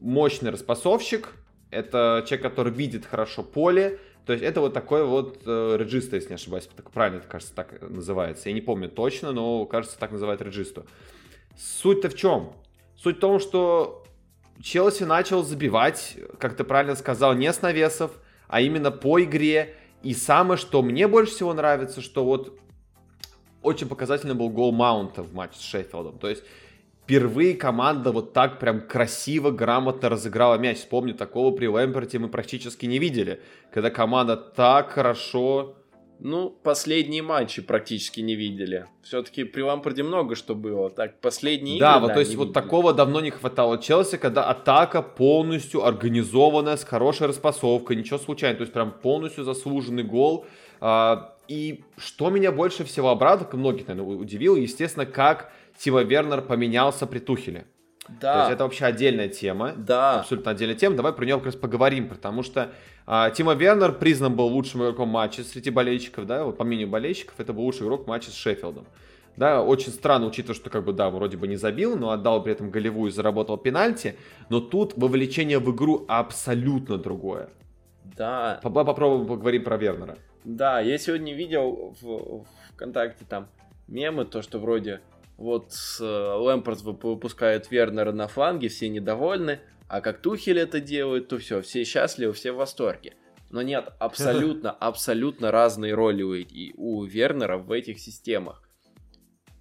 [0.00, 1.32] мощный распасовщик,
[1.70, 3.98] это человек, который видит хорошо поле,
[4.28, 7.54] то есть это вот такой вот э, реджиста, если не ошибаюсь, так правильно, это, кажется,
[7.54, 8.50] так называется.
[8.50, 10.84] Я не помню точно, но, кажется, так называют реджисту.
[11.56, 12.52] Суть-то в чем?
[12.94, 14.04] Суть в том, что
[14.62, 18.10] Челси начал забивать, как ты правильно сказал, не с навесов,
[18.48, 19.76] а именно по игре.
[20.02, 22.58] И самое, что мне больше всего нравится, что вот
[23.62, 26.18] очень показательный был гол Маунта в матче с Шеффилдом.
[26.18, 26.44] То есть
[27.08, 30.76] впервые команда вот так прям красиво, грамотно разыграла мяч.
[30.76, 33.40] Вспомню, такого при Лэмперте мы практически не видели.
[33.72, 35.74] Когда команда так хорошо...
[36.20, 38.86] Ну, последние матчи практически не видели.
[39.02, 40.90] Все-таки при Лампарде много что было.
[40.90, 42.54] Так, последние да, игры, вот то есть вот видели.
[42.54, 48.62] такого давно не хватало Челси, когда атака полностью организованная, с хорошей распасовкой, ничего случайного, то
[48.62, 50.44] есть прям полностью заслуженный гол.
[50.80, 57.06] А, и что меня больше всего обрадовало, многих, наверное, удивило, естественно, как Тима Вернер поменялся
[57.06, 57.66] при Тухеле.
[58.06, 59.72] То Да, есть это вообще отдельная тема.
[59.76, 60.20] да.
[60.20, 60.96] Абсолютно отдельная тема.
[60.96, 62.72] Давай про нее как раз поговорим, потому что
[63.06, 67.34] а, Тима Вернер признан был лучшим игроком матча среди болельщиков, да, вот по мнению болельщиков,
[67.38, 68.86] это был лучший игрок матча с Шеффилдом.
[69.36, 72.52] Да, очень странно, учитывая, что как бы, да, вроде бы не забил, но отдал при
[72.52, 74.16] этом голевую и заработал пенальти,
[74.48, 77.50] но тут вовлечение в игру абсолютно другое.
[78.16, 80.16] Да, Поп- Попробуем поговорить про Вернера.
[80.44, 83.46] да, я сегодня видел в ВКонтакте там
[83.86, 85.00] мемы, то, что вроде
[85.38, 91.28] вот э, Лэмпорт вып- выпускает Вернера на фланге, все недовольны, а как Тухель это делает,
[91.28, 93.14] то все, все счастливы, все в восторге.
[93.50, 96.34] Но нет, абсолютно, абсолютно разные роли у,
[96.76, 98.62] у Вернера в этих системах.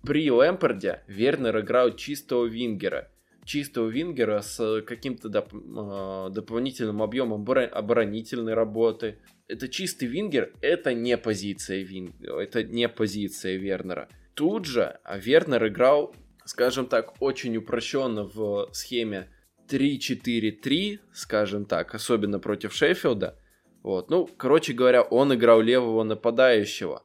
[0.03, 3.09] При Лэмпорде Вернер играл чистого вингера.
[3.45, 9.19] Чистого вингера с каким-то доп, э, дополнительным объемом оборонительной работы.
[9.47, 14.09] Это чистый вингер, это не позиция вингера, это не позиция Вернера.
[14.37, 16.13] Тут же Вернер играл,
[16.45, 19.31] скажем так, очень упрощенно в схеме
[19.67, 23.35] 3-4-3, скажем так, особенно против Шеффилда.
[23.81, 24.11] Вот.
[24.11, 27.03] Ну, короче говоря, он играл левого нападающего.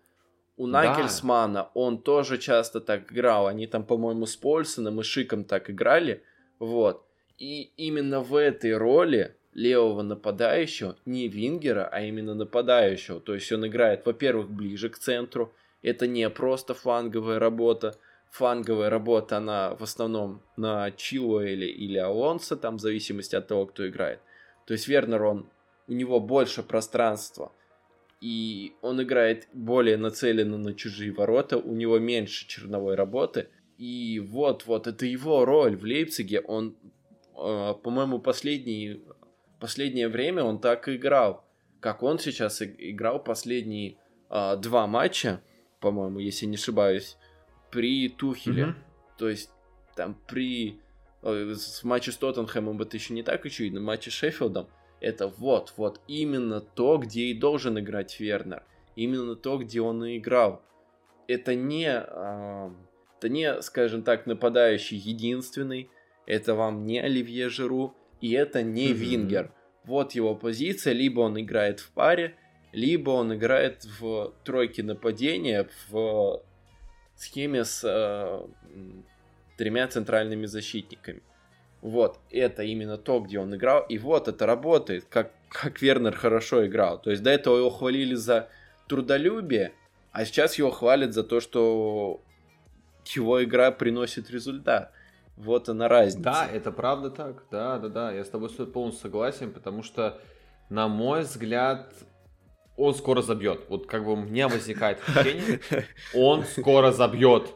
[0.59, 1.71] У Нагельсмана да.
[1.73, 3.47] он тоже часто так играл.
[3.47, 6.23] Они там, по-моему, с Польсоном и Шиком так играли.
[6.59, 7.07] Вот.
[7.39, 13.21] И именно в этой роли левого нападающего, не вингера, а именно нападающего.
[13.21, 15.55] То есть он играет, во-первых, ближе к центру.
[15.83, 17.99] Это не просто фланговая работа.
[18.31, 23.87] Фланговая работа, она в основном на Чилуэле или Алонсо, там в зависимости от того, кто
[23.87, 24.21] играет.
[24.65, 25.51] То есть Вернер, он
[25.89, 27.53] у него больше пространства,
[28.21, 34.87] и он играет более нацеленно на чужие ворота, у него меньше черновой работы, и вот-вот,
[34.87, 36.77] это его роль в Лейпциге, он,
[37.37, 39.03] э, по-моему, последний,
[39.59, 41.45] последнее время он так и играл,
[41.81, 43.97] как он сейчас играл последние
[44.31, 45.43] э, два матча,
[45.83, 47.19] по-моему, если не ошибаюсь,
[47.71, 48.75] при Тухеле, mm-hmm.
[49.19, 49.51] то есть
[49.95, 50.81] там при
[51.21, 54.69] в матче с Тоттенхэмом это еще не так очевидно, матче с Шеффилдом,
[55.03, 58.63] это вот, вот именно то, где и должен играть Вернер.
[58.95, 60.63] Именно то, где он и играл.
[61.27, 62.71] Это не, э,
[63.19, 65.91] это не, скажем так, нападающий единственный.
[66.27, 67.97] Это вам не Оливье Жиру.
[68.21, 68.93] И это не mm-hmm.
[68.93, 69.53] Вингер.
[69.85, 70.93] Вот его позиция.
[70.93, 72.37] Либо он играет в паре,
[72.73, 76.43] либо он играет в тройке нападения в
[77.17, 78.47] схеме с э,
[79.57, 81.23] тремя центральными защитниками.
[81.83, 86.67] Вот, это именно то, где он играл, и вот это работает, как, как Вернер хорошо
[86.67, 87.01] играл.
[87.01, 88.49] То есть до этого его хвалили за
[88.89, 89.73] трудолюбие,
[90.13, 92.21] а сейчас его хвалят за то, что
[93.07, 94.93] его игра приносит результат.
[95.37, 96.23] Вот она разница.
[96.23, 97.45] Да, это правда так.
[97.51, 98.13] Да, да, да.
[98.13, 100.21] Я с тобой полностью согласен, потому что,
[100.69, 101.93] на мой взгляд,
[102.77, 103.63] он скоро забьет.
[103.69, 105.61] Вот как бы у меня возникает впечатление,
[106.15, 107.51] он скоро забьет.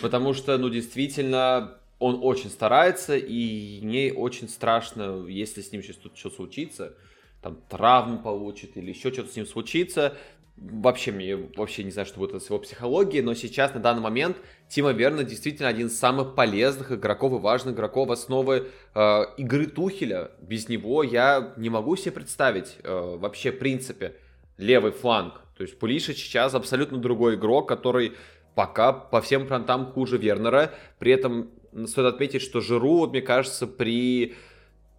[0.00, 5.96] Потому что, ну, действительно, он очень старается, и мне очень страшно, если с ним сейчас
[5.96, 6.94] тут что случится,
[7.42, 10.16] там травму получит или еще что-то с ним случится.
[10.56, 14.36] Вообще, мне вообще не знаю, что будет с его психологией, но сейчас, на данный момент,
[14.68, 19.66] Тима Верна действительно один из самых полезных игроков и важных игроков в основе э, игры
[19.66, 20.32] Тухеля.
[20.42, 24.16] Без него я не могу себе представить э, вообще, в принципе,
[24.60, 25.40] левый фланг.
[25.56, 28.12] То есть Пулишич сейчас абсолютно другой игрок, который
[28.54, 30.72] пока по всем фронтам хуже Вернера.
[30.98, 31.50] При этом
[31.86, 34.34] стоит отметить, что Жиру, вот, мне кажется, при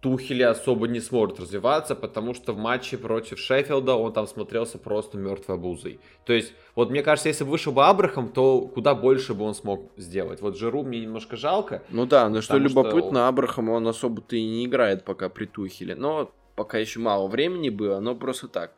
[0.00, 5.16] Тухеле особо не сможет развиваться, потому что в матче против Шеффилда он там смотрелся просто
[5.16, 6.00] мертвой обузой.
[6.24, 9.54] То есть, вот мне кажется, если бы вышел бы Абрахам, то куда больше бы он
[9.54, 10.40] смог сделать.
[10.40, 11.84] Вот Жиру мне немножко жалко.
[11.88, 13.28] Ну да, но что любопытно, что...
[13.28, 15.94] Абрахам он особо-то и не играет пока при Тухеле.
[15.94, 18.72] Но пока еще мало времени было, но просто так.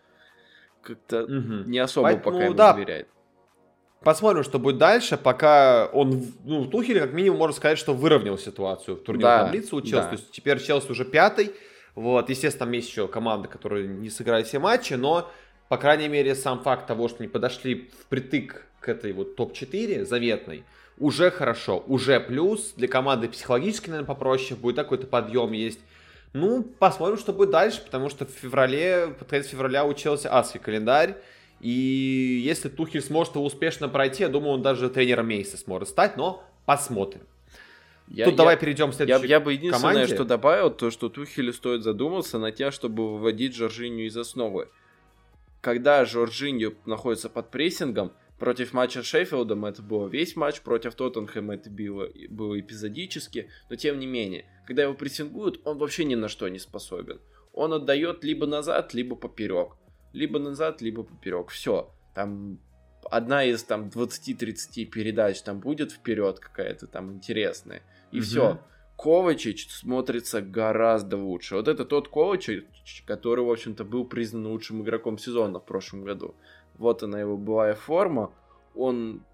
[0.84, 1.68] Как-то угу.
[1.68, 3.08] не особо Поэтому, пока ему да, доверяет.
[4.04, 5.16] Посмотрим, что будет дальше.
[5.16, 9.74] Пока он, ну, Тухель, как минимум, можно сказать, что выровнял ситуацию в турнирной да, таблице
[9.74, 9.94] у Челси.
[9.94, 10.08] Да.
[10.08, 11.52] То есть теперь Челси уже пятый.
[11.94, 15.30] Вот, естественно, там есть еще команды, которые не сыграли все матчи, но,
[15.68, 20.64] по крайней мере, сам факт того, что они подошли впритык к этой вот топ-4 заветной,
[20.98, 22.74] уже хорошо, уже плюс.
[22.76, 25.80] Для команды психологически, наверное, попроще, будет какой-то подъем есть.
[26.34, 30.58] Ну, посмотрим, что будет дальше, потому что в феврале, под конец февраля у Челси адский
[30.58, 31.16] календарь.
[31.60, 36.16] И если Тухель сможет его успешно пройти, я думаю, он даже тренером месяца сможет стать,
[36.16, 37.22] но посмотрим.
[38.08, 40.14] Я, Тут я, давай перейдем к следующей я, я бы единственное, команде.
[40.14, 44.68] что добавил, то, что Тухелю стоит задуматься на тем, чтобы выводить Жоржиню из основы.
[45.60, 51.54] Когда Жоржинью находится под прессингом, против матча с Шеффилдом это было весь матч, против Тоттенхэма
[51.54, 56.28] это было, было эпизодически, но тем не менее, когда его прессингуют, он вообще ни на
[56.28, 57.20] что не способен.
[57.52, 59.76] Он отдает либо назад, либо поперек
[60.14, 61.50] либо назад, либо поперек.
[61.50, 61.92] Все.
[62.14, 62.58] Там
[63.10, 67.82] одна из там 20-30 передач там будет вперед какая-то там интересная.
[68.12, 68.22] И mm-hmm.
[68.22, 68.60] все.
[68.96, 71.56] Ковачич смотрится гораздо лучше.
[71.56, 76.36] Вот это тот Ковачич, который, в общем-то, был признан лучшим игроком сезона в прошлом году.
[76.78, 78.32] Вот она его былая форма.
[78.76, 79.24] Он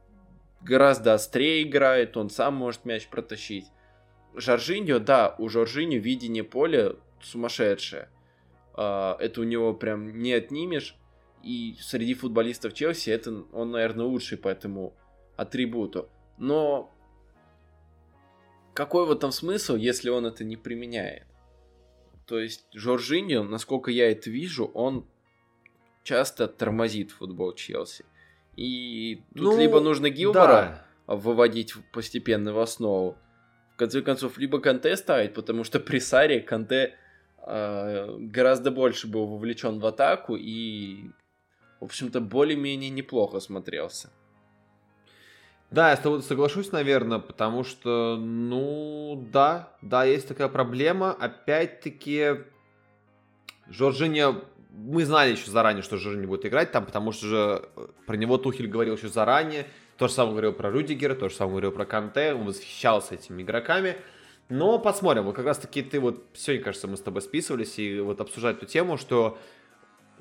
[0.63, 3.67] гораздо острее играет, он сам может мяч протащить.
[4.35, 8.09] Жоржиньо, да, у Жоржиньо видение поля сумасшедшее.
[8.75, 10.97] А, это у него прям не отнимешь.
[11.43, 14.95] И среди футболистов Челси это он, наверное, лучший по этому
[15.37, 16.09] атрибуту.
[16.39, 16.93] Но
[18.75, 21.27] какой вот там смысл, если он это не применяет?
[22.27, 25.07] То есть Жоржиньо, насколько я это вижу, он
[26.05, 28.05] часто тормозит футбол Челси.
[28.57, 31.15] И тут ну, либо нужно Гилбора да.
[31.17, 33.17] выводить постепенно в основу,
[33.81, 36.95] конце концов, либо Канте ставить, потому что при Саре Канте
[37.47, 41.11] э, гораздо больше был вовлечен в атаку и,
[41.81, 44.11] в общем-то, более-менее неплохо смотрелся.
[45.71, 51.13] Да, я с тобой соглашусь, наверное, потому что, ну, да, да, есть такая проблема.
[51.13, 52.41] Опять-таки,
[53.69, 54.35] Жоржиня,
[54.71, 58.37] мы знали еще заранее, что Жоржиня будет играть там, потому что же э, про него
[58.37, 59.67] Тухель говорил еще заранее.
[60.01, 63.43] То же самое говорил про Рюдигера, то же самое говорил про Канте, он восхищался этими
[63.43, 63.99] игроками.
[64.49, 68.01] Но посмотрим, вот как раз таки ты вот, сегодня, кажется, мы с тобой списывались и
[68.01, 69.37] вот обсуждать эту тему, что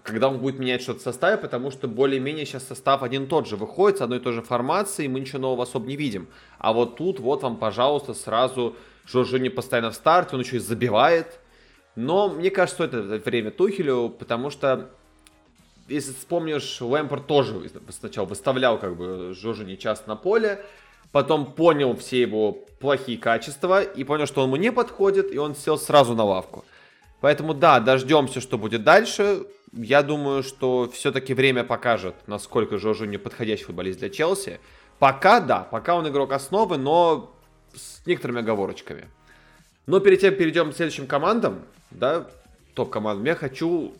[0.03, 3.55] когда он будет менять что-то в составе, потому что более-менее сейчас состав один тот же
[3.55, 6.27] выходит с одной и той же формацией, мы ничего нового особо не видим.
[6.57, 8.75] А вот тут вот вам, пожалуйста, сразу
[9.05, 11.39] Жоржини постоянно в старте, он еще и забивает.
[11.95, 14.89] Но мне кажется, это время Тухелю, потому что
[15.89, 20.63] если вспомнишь, Лэмпорт тоже сначала выставлял как бы Жоржини часто на поле,
[21.11, 25.55] потом понял все его плохие качества и понял, что он ему не подходит, и он
[25.55, 26.65] сел сразу на лавку.
[27.21, 29.45] Поэтому да, дождемся, что будет дальше.
[29.73, 34.59] Я думаю, что все-таки время покажет, насколько Жожу не подходящий футболист для Челси.
[34.99, 37.33] Пока да, пока он игрок основы, но
[37.73, 39.07] с некоторыми оговорочками.
[39.85, 41.61] Но перед тем перейдем к следующим командам,
[41.91, 42.27] да,
[42.73, 43.93] топ-командам, я хочу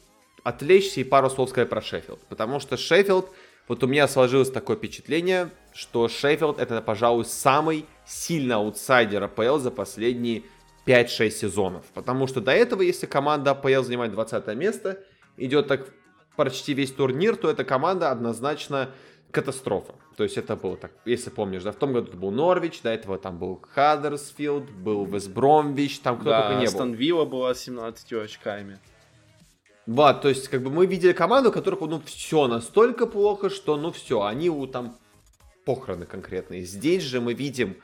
[0.49, 2.19] отвлечься и пару слов сказать про Шеффилд.
[2.27, 3.29] Потому что Шеффилд,
[3.67, 9.71] вот у меня сложилось такое впечатление, что Шеффилд это, пожалуй, самый сильный аутсайдер АПЛ за
[9.71, 10.43] последние
[10.85, 11.85] 5-6 сезонов.
[11.93, 14.99] Потому что до этого, если команда АПЛ занимает 20 место,
[15.37, 15.87] идет так
[16.35, 18.89] почти весь турнир, то эта команда однозначно
[19.31, 19.93] катастрофа.
[20.17, 22.89] То есть это было так, если помнишь, да, в том году это был Норвич, до
[22.89, 26.73] этого там был Хаддерсфилд, был Вест Бромвич, там кто да, только не был.
[26.73, 28.79] Астон Вилла была с 17 очками.
[29.89, 33.75] Вот, то есть как бы мы видели команду, у которых ну все настолько плохо, что
[33.75, 34.95] ну все, они у там
[35.65, 36.63] похороны конкретные.
[36.63, 37.75] Здесь же мы видим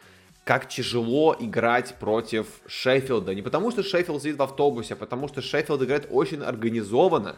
[0.44, 3.34] как тяжело играть против Шеффилда.
[3.34, 7.38] Не потому, что Шеффилд сидит в автобусе, а потому, что Шеффилд играет очень организованно.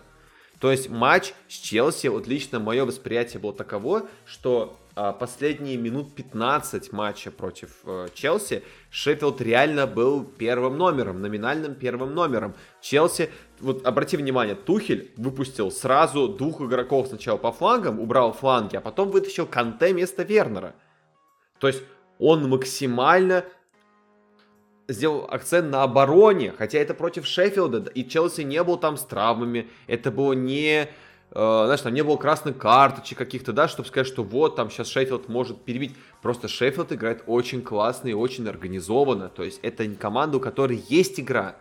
[0.60, 6.16] То есть матч с Челси, вот лично мое восприятие было таково, что а, последние минут
[6.16, 12.56] 15 матча против а, Челси Шеффилд реально был первым номером, номинальным первым номером.
[12.82, 13.30] Челси,
[13.60, 19.10] вот обрати внимание, Тухель выпустил сразу двух игроков сначала по флангам, убрал фланги, а потом
[19.12, 20.76] вытащил Канте вместо Вернера.
[21.60, 21.84] То есть
[22.20, 23.46] он максимально
[24.88, 29.70] сделал акцент на обороне, хотя это против Шеффилда, и Челси не был там с травмами,
[29.88, 30.88] это было не, э,
[31.32, 35.28] знаешь, там не было красных карточек каких-то, да, чтобы сказать, что вот, там сейчас Шеффилд
[35.28, 35.96] может перебить.
[36.22, 41.20] Просто Шеффилд играет очень классно и очень организованно, то есть это команда, у которой есть
[41.20, 41.58] игра,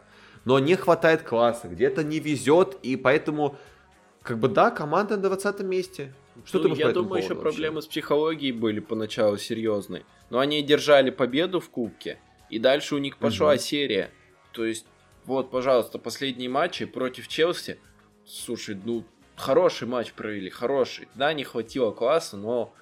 [0.47, 3.57] но не хватает класса, где-то не везет, и поэтому,
[4.22, 6.14] как бы, да, команда на 20 месте.
[6.44, 7.42] Что ну, ты Я думаю, еще вообще?
[7.42, 10.05] проблемы с психологией были поначалу серьезные.
[10.30, 13.59] Но они держали победу в Кубке, и дальше у них пошла угу.
[13.59, 14.11] серия.
[14.53, 14.86] То есть,
[15.24, 17.80] вот, пожалуйста, последние матчи против Челси.
[18.24, 21.09] Слушай, ну, хороший матч провели, хороший.
[21.16, 22.72] Да, не хватило класса, но,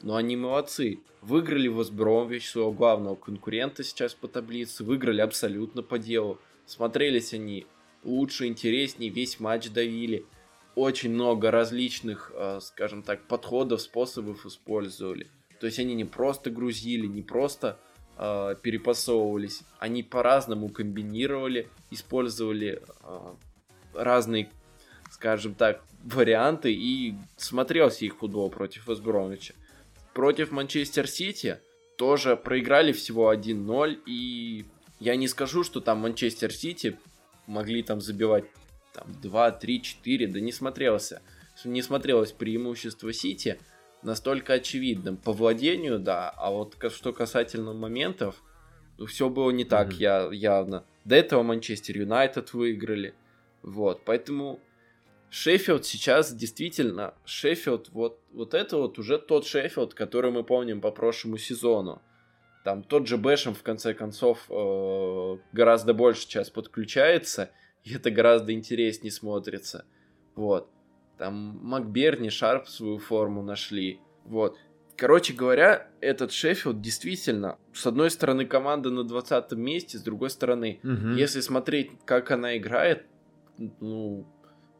[0.00, 1.00] но они молодцы.
[1.20, 4.82] Выиграли Возбромвич, своего главного конкурента сейчас по таблице.
[4.82, 6.40] Выиграли абсолютно по делу.
[6.66, 7.66] Смотрелись они
[8.04, 10.26] лучше, интереснее, весь матч давили.
[10.74, 15.30] Очень много различных, э, скажем так, подходов, способов использовали.
[15.60, 17.78] То есть они не просто грузили, не просто
[18.16, 23.34] э, перепасовывались, они по-разному комбинировали, использовали э,
[23.92, 24.50] разные,
[25.10, 29.54] скажем так, варианты и смотрелся их футбол против Вестбромвича.
[30.14, 31.58] Против Манчестер Сити
[31.96, 34.64] тоже проиграли всего 1-0, и
[35.02, 36.96] я не скажу, что там Манчестер Сити
[37.48, 38.44] могли там забивать
[38.94, 41.22] там 2, 3, 4, да не смотрелся.
[41.64, 43.58] Не смотрелось преимущество Сити,
[44.02, 45.16] настолько очевидным.
[45.16, 48.40] По владению, да, а вот что касательно моментов,
[48.96, 49.96] ну, все было не так mm-hmm.
[49.96, 50.84] я, явно.
[51.04, 53.14] До этого Манчестер Юнайтед выиграли.
[53.62, 54.60] Вот, поэтому
[55.30, 60.92] Шеффилд сейчас действительно, Шеффилд, вот, вот это вот уже тот Шеффилд, который мы помним по
[60.92, 62.00] прошлому сезону.
[62.64, 67.50] Там тот же Бэшем, в конце концов, э, гораздо больше сейчас подключается,
[67.84, 69.84] и это гораздо интереснее смотрится.
[70.36, 70.70] Вот.
[71.18, 74.00] Там Макберни, Шарп свою форму нашли.
[74.24, 74.56] Вот.
[74.96, 80.78] Короче говоря, этот Шеффилд действительно, с одной стороны, команда на 20 месте, с другой стороны,
[80.84, 81.14] угу.
[81.16, 83.06] если смотреть, как она играет,
[83.80, 84.26] ну,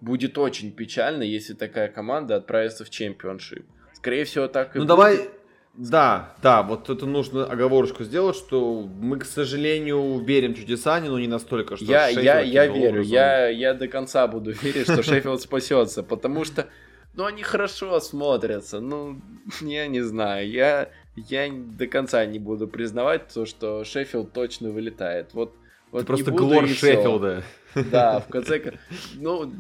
[0.01, 3.65] будет очень печально, если такая команда отправится в Championship.
[3.95, 4.89] Скорее всего, так и Ну, будет.
[4.89, 5.31] давай,
[5.75, 11.19] Да, да, вот это нужно оговорочку сделать, что мы, к сожалению, верим в чудеса, но
[11.19, 15.41] не настолько, что Я, я, я верю, я, я до конца буду верить, что Шеффилд
[15.41, 16.69] спасется, потому что,
[17.15, 19.23] ну, они хорошо смотрятся, ну,
[19.63, 25.33] я не знаю, я, я до конца не буду признавать то, что Шеффилд точно вылетает.
[25.33, 25.55] Вот,
[25.91, 27.45] вот просто глор Шеффилда.
[27.91, 28.75] Да, в конце
[29.15, 29.51] ну,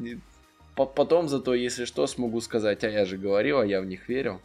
[0.86, 4.40] потом зато, если что, смогу сказать, а я же говорил, а я в них верил.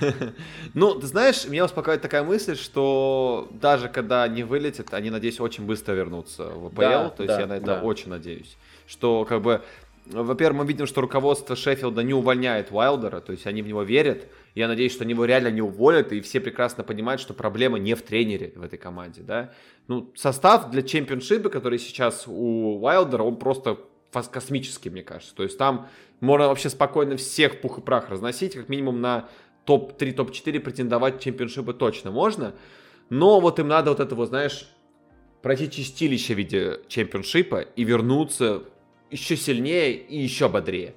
[0.74, 5.66] Ну, ты знаешь, меня успокаивает такая мысль, что даже когда они вылетят, они, надеюсь, очень
[5.66, 6.80] быстро вернутся в АПЛ.
[6.80, 7.82] Да, то есть да, я на это да.
[7.82, 8.56] очень надеюсь.
[8.86, 9.62] Что, как бы,
[10.06, 14.26] во-первых, мы видим, что руководство Шеффилда не увольняет Уайлдера, то есть они в него верят.
[14.54, 17.94] Я надеюсь, что они его реально не уволят, и все прекрасно понимают, что проблема не
[17.94, 19.52] в тренере в этой команде, да.
[19.88, 23.78] Ну, состав для чемпионшипа, который сейчас у Уайлдера, он просто
[24.30, 25.34] космический, мне кажется.
[25.34, 25.88] То есть там
[26.20, 29.28] можно вообще спокойно всех пух и прах разносить, как минимум на
[29.64, 32.54] топ-3, топ-4 претендовать чемпионшипы точно можно.
[33.10, 34.68] Но вот им надо вот это вот, знаешь,
[35.42, 38.62] пройти чистилище в виде чемпионшипа и вернуться
[39.10, 40.94] еще сильнее и еще бодрее.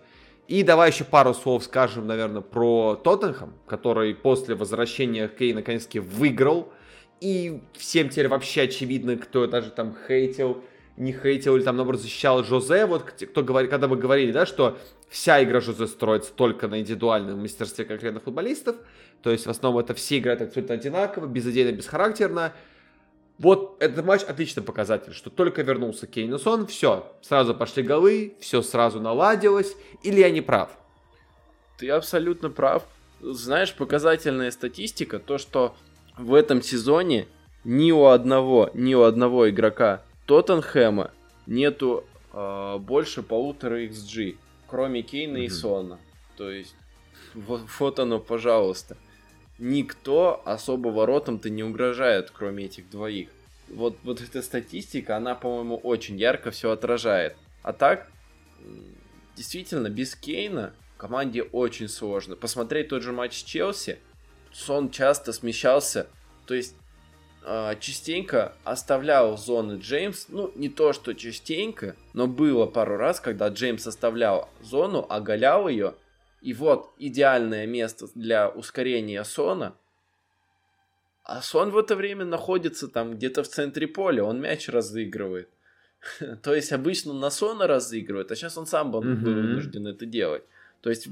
[0.48, 6.72] И давай еще пару слов скажем, наверное, про Тоттенхэм, который после возвращения Кей наконец-таки выиграл.
[7.20, 10.64] И всем теперь вообще очевидно, кто даже там хейтил,
[10.98, 12.86] не хейтил или там, наоборот, защищал Жозе.
[12.86, 14.78] Вот кто говорит, когда вы говорили, да, что
[15.10, 18.78] вся игра Жозе строится только на индивидуальном мастерстве конкретных футболистов.
[19.22, 22.54] То есть в основном это все играют абсолютно одинаково, безыдейно, бесхарактерно.
[23.38, 28.36] Вот этот матч отличный показатель, что только вернулся Кейн и Сон, все, сразу пошли голы,
[28.40, 30.70] все сразу наладилось, или я не прав?
[31.78, 32.84] Ты абсолютно прав.
[33.20, 35.76] Знаешь, показательная статистика, то, что
[36.18, 37.28] в этом сезоне
[37.66, 41.12] ни у одного, ни у одного игрока Тоттенхэма
[41.46, 45.46] нету э, больше полутора XG, кроме Кейна mm-hmm.
[45.46, 46.00] и Сона.
[46.38, 46.76] То есть,
[47.34, 48.98] вот, вот оно, пожалуйста
[49.58, 53.30] никто особо воротам-то не угрожает, кроме этих двоих.
[53.70, 57.36] Вот, вот эта статистика, она, по-моему, очень ярко все отражает.
[57.64, 58.12] А так,
[59.36, 62.36] действительно, без Кейна команде очень сложно.
[62.36, 64.00] Посмотреть тот же матч с Челси,
[64.52, 66.08] Сон часто смещался,
[66.46, 66.76] то есть
[67.80, 73.86] частенько оставлял зоны Джеймс, ну, не то, что частенько, но было пару раз, когда Джеймс
[73.86, 75.94] оставлял зону, оголял ее,
[76.42, 79.76] и вот идеальное место для ускорения Сона.
[81.24, 85.50] А Сон в это время находится там где-то в центре поля, он мяч разыгрывает.
[86.44, 90.44] То есть обычно на Сона разыгрывает, а сейчас он сам был вынужден это делать.
[90.82, 91.08] То есть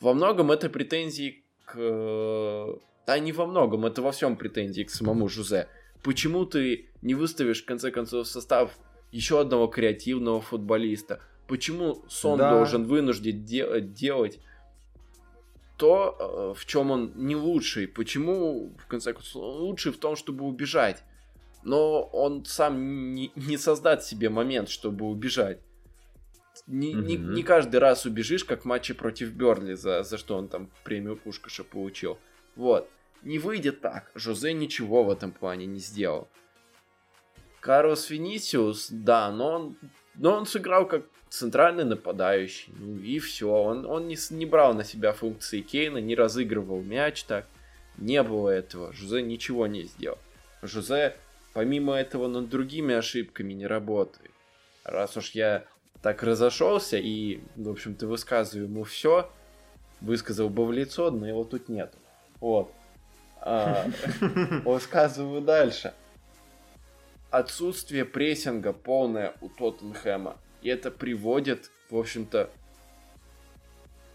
[0.00, 2.78] во многом это претензии к...
[3.06, 5.68] Да не во многом, это во всем претензии к самому Жузе.
[6.02, 8.78] Почему ты не выставишь в конце концов состав
[9.12, 11.20] еще одного креативного футболиста?
[11.46, 12.50] Почему сон да.
[12.50, 14.38] должен вынужден де- делать
[15.76, 17.88] то, э, в чем он не лучший?
[17.88, 21.02] Почему, в конце концов, он лучший в том, чтобы убежать?
[21.64, 25.58] Но он сам не, не создать себе момент, чтобы убежать.
[26.66, 30.48] Не, не, не каждый раз убежишь, как в матче против Берли, за, за что он
[30.48, 32.18] там премию Пушкаша получил.
[32.56, 32.88] Вот.
[33.22, 34.10] Не выйдет так.
[34.14, 36.28] Жозе ничего в этом плане не сделал.
[37.60, 39.76] Карлос Венисиус, да, но он,
[40.14, 42.72] но он сыграл как центральный нападающий.
[42.76, 43.50] Ну и все.
[43.50, 47.46] Он, он не, не брал на себя функции Кейна, не разыгрывал мяч так.
[47.98, 48.92] Не было этого.
[48.92, 50.18] Жузе ничего не сделал.
[50.62, 51.16] Жузе,
[51.52, 54.30] помимо этого, над другими ошибками не работает.
[54.84, 55.66] Раз уж я
[56.02, 59.30] так разошелся и, в общем-то, высказываю ему все,
[60.00, 61.92] высказал бы в лицо, но его тут нет.
[62.40, 62.72] Вот.
[63.40, 63.86] А,
[64.64, 65.94] высказываю дальше.
[67.30, 72.50] Отсутствие прессинга полное у Тоттенхэма и это приводит, в общем-то,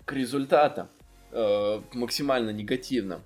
[0.05, 0.89] к результатам
[1.31, 3.21] э, максимально негативным.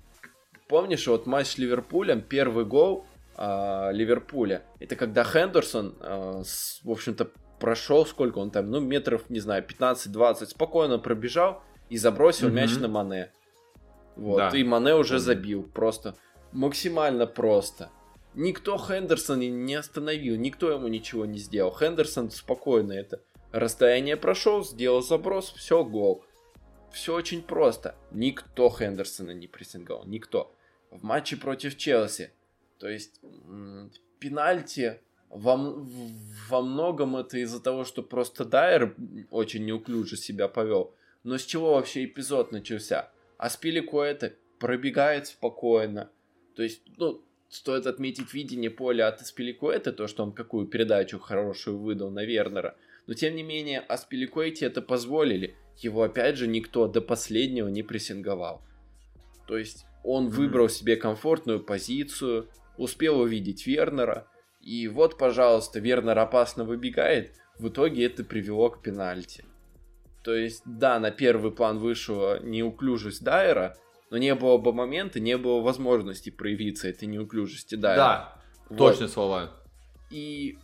[0.68, 3.04] Помнишь, вот матч с Ливерпулем, первый гол
[3.36, 9.28] э, Ливерпуля, это когда Хендерсон, э, с, в общем-то, прошел, сколько он там, ну, метров,
[9.28, 12.52] не знаю, 15-20, спокойно пробежал и забросил mm-hmm.
[12.52, 13.32] мяч на Мане.
[14.16, 14.50] Вот, да.
[14.56, 16.16] и Мане уже забил, просто
[16.52, 17.90] максимально просто.
[18.34, 21.72] Никто Хендерсона не остановил, никто ему ничего не сделал.
[21.72, 23.20] Хендерсон спокойно это
[23.52, 26.24] расстояние прошел, сделал заброс, все, гол.
[26.92, 27.96] Все очень просто.
[28.10, 30.54] Никто Хендерсона не прессинговал, никто.
[30.90, 32.32] В матче против Челси.
[32.78, 33.20] То есть
[34.18, 35.56] пенальти во,
[36.48, 38.96] во многом это из-за того, что просто Дайер
[39.30, 40.94] очень неуклюже себя повел.
[41.22, 43.10] Но с чего вообще эпизод начался?
[43.40, 46.10] А Спиликуэта пробегает спокойно.
[46.54, 51.78] То есть, ну, Стоит отметить видение поля от Аспиликуэта, то, что он какую передачу хорошую
[51.78, 52.76] выдал на Вернера.
[53.08, 55.56] Но тем не менее, Аспиликуэте это позволили.
[55.78, 58.62] Его опять же никто до последнего не прессинговал.
[59.48, 64.28] То есть, Он выбрал себе комфортную позицию, успел увидеть Вернера,
[64.60, 69.44] и вот, пожалуйста, Вернер опасно выбегает, в итоге это привело к пенальти.
[70.22, 73.76] То есть, да, на первый план вышла неуклюжесть Дайера,
[74.10, 77.96] но не было бы момента, не было возможности проявиться этой неуклюжести Дайера.
[77.96, 78.76] Да, вот.
[78.78, 79.50] точные слова.
[80.10, 80.58] И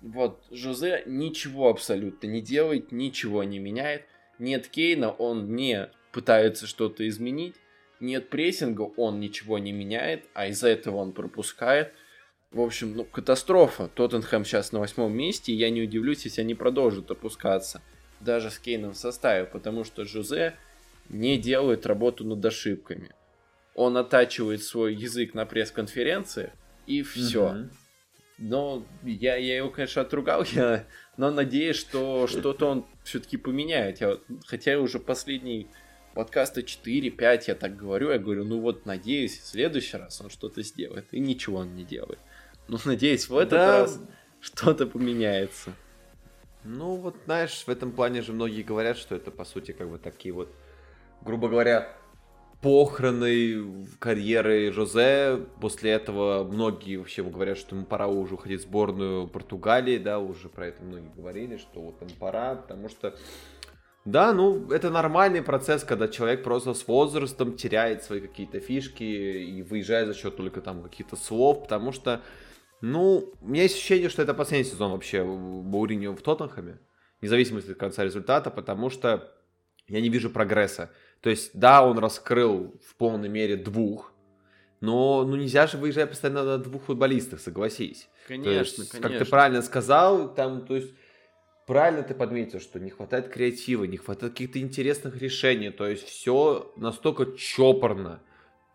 [0.00, 4.04] вот Жозе ничего абсолютно не делает, ничего не меняет.
[4.38, 7.56] Нет Кейна, он не пытается что-то изменить.
[8.00, 11.92] Нет прессинга, он ничего не меняет, а из-за этого он пропускает.
[12.50, 13.88] В общем, ну, катастрофа.
[13.88, 17.82] Тоттенхэм сейчас на восьмом месте, и я не удивлюсь, если они продолжат опускаться.
[18.20, 20.54] Даже с Кейном в составе, потому что Жозе
[21.08, 23.14] не делает работу над ошибками.
[23.74, 26.52] Он оттачивает свой язык на пресс-конференции,
[26.86, 27.52] и все.
[27.52, 27.70] Mm-hmm.
[28.38, 30.84] Но я, я его, конечно, отругал, я,
[31.16, 34.00] но надеюсь, что что-то он все-таки поменяет.
[34.00, 35.68] Я, хотя уже последний
[36.14, 40.62] подкаста 4-5 я так говорю, я говорю, ну вот, надеюсь, в следующий раз он что-то
[40.62, 41.06] сделает.
[41.12, 42.18] И ничего он не делает.
[42.68, 43.80] Ну, надеюсь, в этот да.
[43.80, 44.00] раз
[44.40, 45.72] что-то поменяется.
[46.64, 49.98] Ну, вот, знаешь, в этом плане же многие говорят, что это, по сути, как бы
[49.98, 50.52] такие вот,
[51.22, 51.88] грубо говоря,
[52.60, 55.46] похороны карьеры Жозе.
[55.60, 60.48] После этого многие вообще говорят, что ему пора уже уходить в сборную Португалии, да, уже
[60.48, 63.14] про это многие говорили, что вот им пора, потому что
[64.04, 69.62] да, ну, это нормальный процесс, когда человек просто с возрастом теряет свои какие-то фишки и
[69.62, 72.22] выезжает за счет только там каких-то слов, потому что,
[72.80, 76.78] ну, у меня есть ощущение, что это последний сезон вообще Мауриньо в Тоттенхэме,
[77.20, 79.32] независимо от конца результата, потому что
[79.88, 80.90] я не вижу прогресса.
[81.20, 84.12] То есть, да, он раскрыл в полной мере двух,
[84.80, 88.08] но ну нельзя же выезжать постоянно на двух футболистах, согласись.
[88.28, 89.08] Конечно, то есть, конечно.
[89.08, 90.94] Как ты правильно сказал, там, то есть,
[91.66, 96.72] правильно ты подметил, что не хватает креатива, не хватает каких-то интересных решений, то есть все
[96.76, 98.20] настолько чопорно,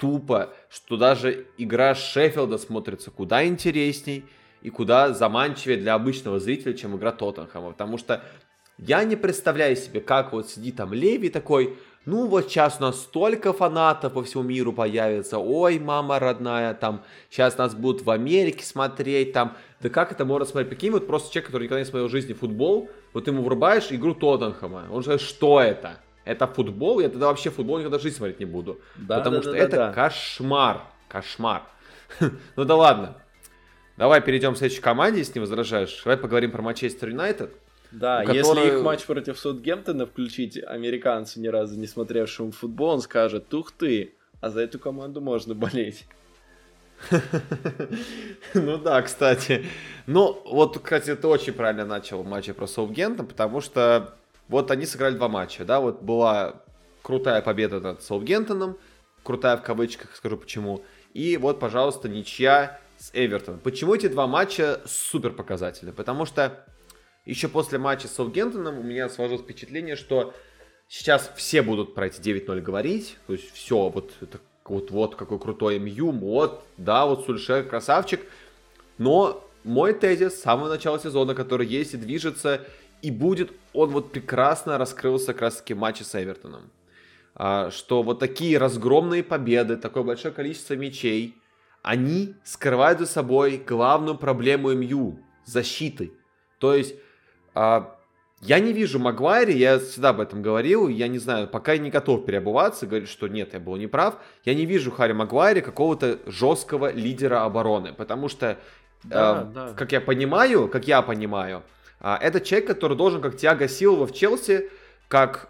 [0.04, 4.26] тупо, что даже игра Шеффилда смотрится куда интересней
[4.62, 8.22] и куда заманчивее для обычного зрителя, чем игра Тоттенхэма, потому что
[8.78, 13.00] я не представляю себе, как вот сидит там Леви такой, ну вот сейчас у нас
[13.00, 18.66] столько фанатов по всему миру появится, ой, мама родная, там, сейчас нас будут в Америке
[18.66, 22.10] смотреть, там, да как это можно смотреть, прикинь, вот просто человек, который никогда не смотрел
[22.10, 26.02] в жизни футбол, вот ему врубаешь игру Тоттенхэма, он же что это?
[26.26, 27.00] Это футбол?
[27.00, 28.80] Я тогда вообще футбол никогда в жизни смотреть не буду.
[28.96, 29.94] Да, потому да, что да, это да.
[29.94, 30.82] кошмар.
[31.08, 31.64] Кошмар.
[32.56, 33.18] ну да ладно.
[33.98, 36.02] Давай перейдем к следующей команде, если не возражаешь.
[36.04, 37.54] Давай поговорим про Манчестер Юнайтед.
[37.92, 38.38] Да, который...
[38.38, 43.72] если их матч против Саутгемптона включить американцу, ни разу не смотревшему футбол, он скажет, ух
[43.72, 46.06] ты, а за эту команду можно болеть.
[48.54, 49.66] Ну да, кстати.
[50.08, 54.16] Ну, вот, кстати, ты очень правильно начал матч про Саутгемптон, потому что
[54.48, 56.64] вот они сыграли два матча, да, вот была
[57.02, 58.78] крутая победа над Саутгемптоном,
[59.24, 60.84] крутая в кавычках, скажу почему,
[61.14, 63.60] и вот, пожалуйста, ничья с Эвертоном.
[63.60, 65.92] Почему эти два матча супер показательны?
[65.92, 66.66] Потому что
[67.26, 70.34] еще после матча с Саутгемптоном у меня сложилось впечатление, что
[70.88, 73.18] сейчас все будут про эти 9-0 говорить.
[73.28, 78.22] То есть все, вот это вот, вот какой крутой МЮ, вот, да, вот Сульшер красавчик.
[78.98, 82.66] Но мой тезис с самого начала сезона, который есть и движется,
[83.04, 86.72] и будет, он вот прекрасно раскрылся как раз таки в матче с Эвертоном.
[87.36, 91.38] А, что вот такие разгромные победы, такое большое количество мячей,
[91.82, 96.14] они скрывают за собой главную проблему МЮ– защиты.
[96.60, 96.96] То есть
[97.54, 97.94] а,
[98.42, 101.90] я не вижу Магуайре, я всегда об этом говорил, я не знаю, пока я не
[101.90, 106.90] готов переобуваться, говорит, что нет, я был неправ, я не вижу Харри Магуайре какого-то жесткого
[106.94, 108.58] лидера обороны, потому что,
[109.04, 109.74] да, э, да.
[109.74, 111.64] как я понимаю, как я понимаю,
[112.04, 114.70] это человек, который должен, как Тиаго Силва в Челси,
[115.08, 115.50] как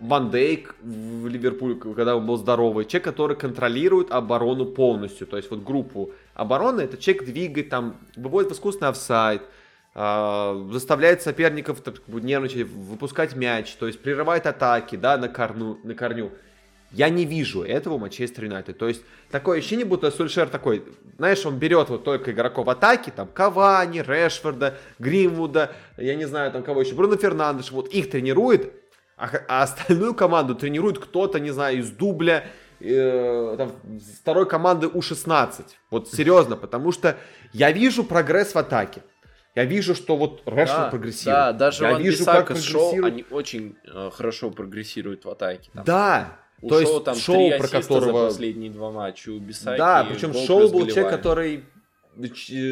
[0.00, 5.50] Ван Дейк в Ливерпуле, когда он был здоровый, человек, который контролирует оборону полностью, то есть
[5.50, 9.42] вот группу обороны, это человек двигает, там, выводит в искусственный офсайд,
[9.94, 15.94] а, заставляет соперников так, нервничать, выпускать мяч, то есть прерывает атаки, да, на, корну, на
[15.94, 16.32] корню.
[16.94, 18.78] Я не вижу этого Манчестер Юнайтед.
[18.78, 20.84] То есть такое ощущение, будто Сульшер такой,
[21.18, 26.62] знаешь, он берет вот только игроков атаки, там Кавани, Решфорда, Гримвуда, я не знаю, там
[26.62, 28.72] кого еще, Бруно Фернандеш, вот их тренирует,
[29.16, 32.44] а, а остальную команду тренирует кто-то, не знаю, из дубля,
[32.78, 33.72] э, там,
[34.20, 35.64] второй команды У-16.
[35.90, 37.16] Вот серьезно, потому что
[37.52, 39.02] я вижу прогресс в атаке.
[39.56, 41.36] Я вижу, что вот Решфорд да, прогрессирует.
[41.36, 43.04] Да, даже я Ван вижу, как прогрессирует...
[43.04, 45.70] они очень э, хорошо прогрессируют в атаке.
[45.72, 45.84] Там.
[45.84, 48.20] Да, у то шоу, есть там шоу, про которого...
[48.22, 51.64] за последние два матча, у Бисаки Да, причем шоу был человек, который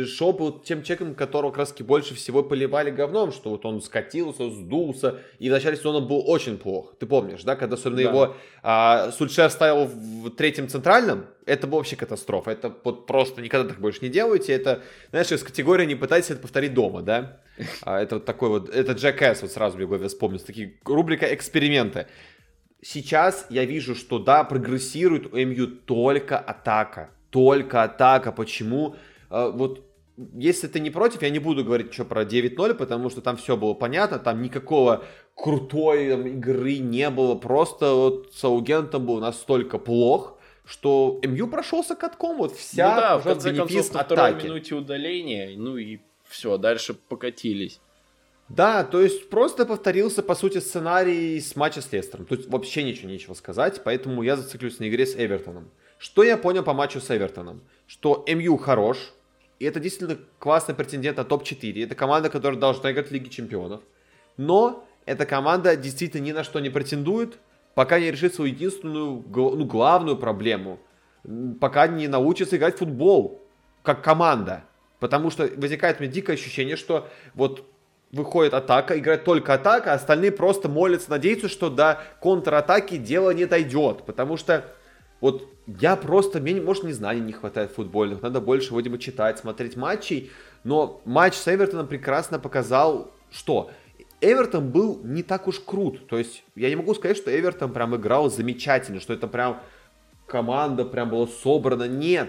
[0.06, 5.18] Шоу был тем человеком, которого раз больше всего поливали говном, что вот он скатился, сдулся,
[5.40, 6.94] и в начале сезона был очень плох.
[6.98, 8.08] Ты помнишь, да, когда особенно да.
[8.08, 12.52] его а, Сульшер ставил в третьем центральном, это была вообще катастрофа.
[12.52, 14.52] Это вот просто никогда так больше не делайте.
[14.52, 17.40] Это, знаешь, из категории не пытайтесь это повторить дома, да?
[17.82, 21.34] А, это вот такой вот, это Джек вот сразу мне в голове вспомнил, такие рубрика
[21.34, 22.06] эксперименты.
[22.84, 27.10] Сейчас я вижу, что да, прогрессирует у МЮ только атака.
[27.30, 28.32] Только атака.
[28.32, 28.96] Почему?
[29.30, 29.86] А, вот
[30.34, 33.56] если ты не против, я не буду говорить что про 9-0, потому что там все
[33.56, 35.04] было понятно, там никакого
[35.34, 42.36] крутой там, игры не было, просто вот Саугентом был настолько плох, что МЮ прошелся катком,
[42.36, 46.94] вот вся ну да, в конце концов, на второй минуте удаления, ну и все, дальше
[46.94, 47.80] покатились.
[48.54, 52.26] Да, то есть просто повторился, по сути, сценарий с матча с Лестером.
[52.26, 55.70] Тут вообще ничего нечего сказать, поэтому я зациклюсь на игре с Эвертоном.
[55.96, 57.62] Что я понял по матчу с Эвертоном?
[57.86, 58.98] Что МЮ хорош,
[59.58, 61.82] и это действительно классный претендент на топ-4.
[61.82, 63.80] Это команда, которая должна играть в Лиге Чемпионов.
[64.36, 67.38] Но эта команда действительно ни на что не претендует,
[67.74, 70.78] пока не решит свою единственную, ну, главную проблему.
[71.58, 73.40] Пока не научится играть в футбол,
[73.82, 74.64] как команда.
[75.00, 77.71] Потому что возникает у меня дикое ощущение, что вот
[78.12, 83.46] выходит атака, играет только атака, а остальные просто молятся, надеются, что до контратаки дело не
[83.46, 84.04] дойдет.
[84.04, 84.66] Потому что
[85.20, 89.76] вот я просто, мне, может, не знаний не хватает футбольных, надо больше, видимо, читать, смотреть
[89.76, 90.30] матчей.
[90.62, 93.70] Но матч с Эвертоном прекрасно показал, что
[94.20, 96.06] Эвертон был не так уж крут.
[96.06, 99.60] То есть я не могу сказать, что Эвертон прям играл замечательно, что это прям
[100.26, 101.88] команда прям была собрана.
[101.88, 102.28] Нет.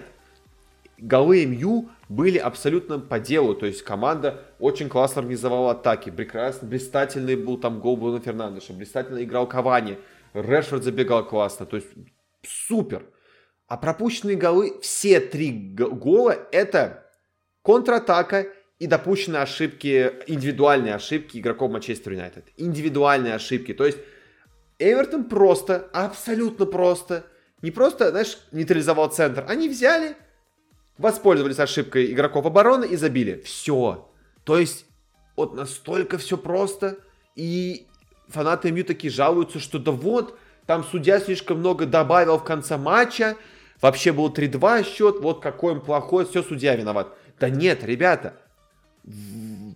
[0.98, 3.54] Голы МЮ были абсолютно по делу.
[3.54, 6.10] То есть команда очень классно организовала атаки.
[6.10, 8.72] Прекрасно, блистательный был там гол Бруно Фернандеша.
[8.72, 9.98] Блистательно играл Кавани.
[10.32, 11.66] Решфорд забегал классно.
[11.66, 11.88] То есть
[12.42, 13.06] супер.
[13.66, 17.10] А пропущенные голы, все три гола, это
[17.62, 18.46] контратака
[18.78, 22.44] и допущенные ошибки, индивидуальные ошибки игроков Манчестер Юнайтед.
[22.56, 23.72] Индивидуальные ошибки.
[23.72, 23.98] То есть
[24.78, 27.24] Эвертон просто, абсолютно просто,
[27.62, 29.46] не просто, знаешь, нейтрализовал центр.
[29.48, 30.16] Они взяли,
[30.98, 33.42] воспользовались ошибкой игроков обороны и забили.
[33.44, 34.08] Все.
[34.44, 34.86] То есть
[35.36, 36.98] вот настолько все просто.
[37.34, 37.86] И
[38.28, 43.36] фанаты МЮ такие жалуются, что да вот, там судья слишком много добавил в конце матча,
[43.80, 47.08] вообще был 3-2 счет, вот какой он плохой, все, судья виноват.
[47.40, 48.34] Да нет, ребята,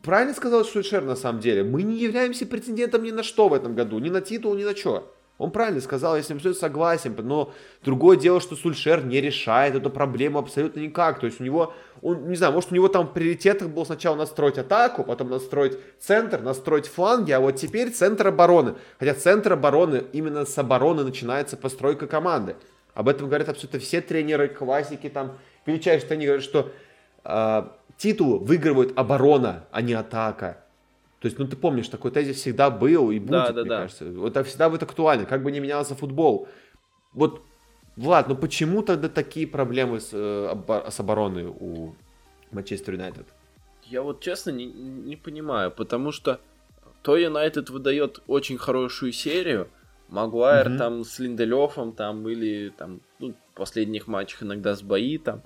[0.03, 3.75] правильно сказал Шульшер на самом деле, мы не являемся претендентом ни на что в этом
[3.75, 5.15] году, ни на титул, ни на что.
[5.39, 7.53] Он правильно сказал, я с ним согласен, но
[7.85, 11.21] другое дело, что Сульшер не решает эту проблему абсолютно никак.
[11.21, 11.73] То есть у него,
[12.03, 15.79] он, не знаю, может у него там в приоритетах было сначала настроить атаку, потом настроить
[16.01, 18.75] центр, настроить фланги, а вот теперь центр обороны.
[18.99, 22.57] Хотя центр обороны, именно с обороны начинается постройка команды.
[22.95, 26.73] Об этом говорят абсолютно все тренеры, классики, там, величайшие тренеры, говорят, что
[27.23, 27.63] э,
[27.97, 30.65] титул выигрывает оборона, а не атака.
[31.21, 33.81] То есть, ну ты помнишь, такой тезис всегда был и будет, да, да, мне да.
[33.81, 34.05] кажется.
[34.05, 36.49] Это всегда будет актуально, как бы не менялся футбол.
[37.13, 37.43] Вот,
[37.97, 41.97] Влад, ну почему тогда такие проблемы с, э, с обороной у
[42.53, 43.27] Манчестер Юнайтед?
[43.83, 46.41] Я вот честно не, не понимаю, потому что
[47.03, 49.69] то Юнайтед выдает очень хорошую серию,
[50.09, 50.79] Магуайр mm-hmm.
[50.79, 55.43] там с Линделёфом там или там ну, в последних матчах иногда с бои там,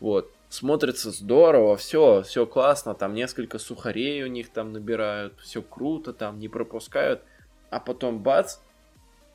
[0.00, 6.12] вот смотрится здорово, все, все классно, там несколько сухарей у них там набирают, все круто,
[6.12, 7.22] там не пропускают,
[7.70, 8.58] а потом бац,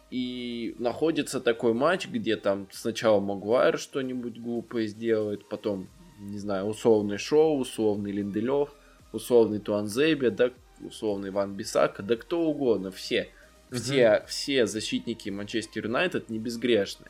[0.09, 5.87] и находится такой матч, где там сначала Магуайр что-нибудь глупое сделает, потом,
[6.19, 8.69] не знаю, условный Шоу, условный Линделев,
[9.11, 10.51] условный Туанзебе, да,
[10.81, 13.29] условный Ван Бисака, да кто угодно, все.
[13.71, 14.27] Все, угу.
[14.27, 17.07] все защитники Манчестер Юнайтед не безгрешны.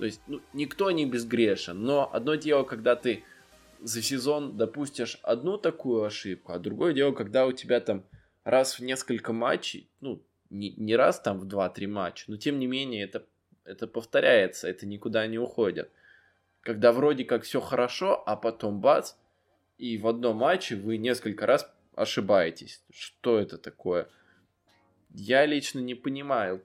[0.00, 3.22] То есть, ну, никто не безгрешен, но одно дело, когда ты
[3.82, 8.06] за сезон допустишь одну такую ошибку, а другое дело, когда у тебя там
[8.42, 12.66] раз в несколько матчей, ну, не, не раз там в 2-3 матча, но тем не
[12.66, 13.26] менее это,
[13.64, 15.90] это повторяется, это никуда не уходит.
[16.62, 19.12] Когда вроде как все хорошо, а потом бац,
[19.76, 22.82] и в одном матче вы несколько раз ошибаетесь.
[22.90, 24.08] Что это такое?
[25.10, 26.62] Я лично не понимаю,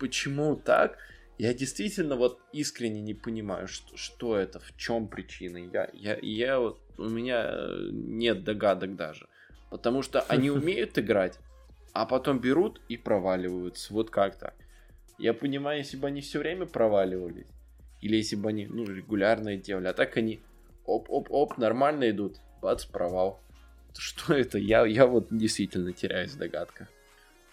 [0.00, 0.98] почему так.
[1.38, 5.58] Я действительно вот искренне не понимаю, что, что это, в чем причина.
[5.58, 9.28] Я, я, я вот, у меня э, нет догадок даже.
[9.70, 11.38] Потому что они умеют играть,
[11.92, 13.92] а потом берут и проваливаются.
[13.92, 14.54] Вот как так.
[15.18, 17.48] Я понимаю, если бы они все время проваливались,
[18.00, 20.40] или если бы они ну, регулярно делали, а так они
[20.84, 23.40] оп-оп-оп, нормально идут, бац, провал.
[23.98, 24.58] Что это?
[24.58, 26.88] Я, я вот действительно теряюсь в догадках.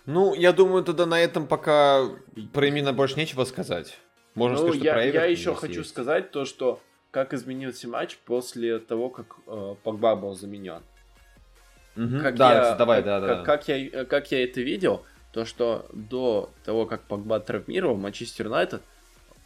[0.05, 2.09] Ну, я думаю, тогда на этом пока
[2.51, 3.97] про именно больше нечего сказать.
[4.35, 5.89] Можно ну, сказать, что я, про Эвертон я еще хочу есть.
[5.89, 6.81] сказать то, что
[7.11, 10.81] как изменился матч после того, как э, Погба был заменен.
[11.95, 12.21] Мгм.
[12.21, 13.27] Как да, я, давай, как, да, да.
[13.27, 18.47] как- как я, как я это видел, то что до того, как Погба травмировал, Манчестер
[18.47, 18.81] Юнайтед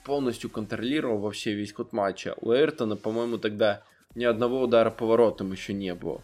[0.05, 2.35] полностью контролировал вообще весь ход матча.
[2.39, 3.83] У Эйртона, по-моему, тогда
[4.15, 6.21] ни одного удара поворотом еще не было.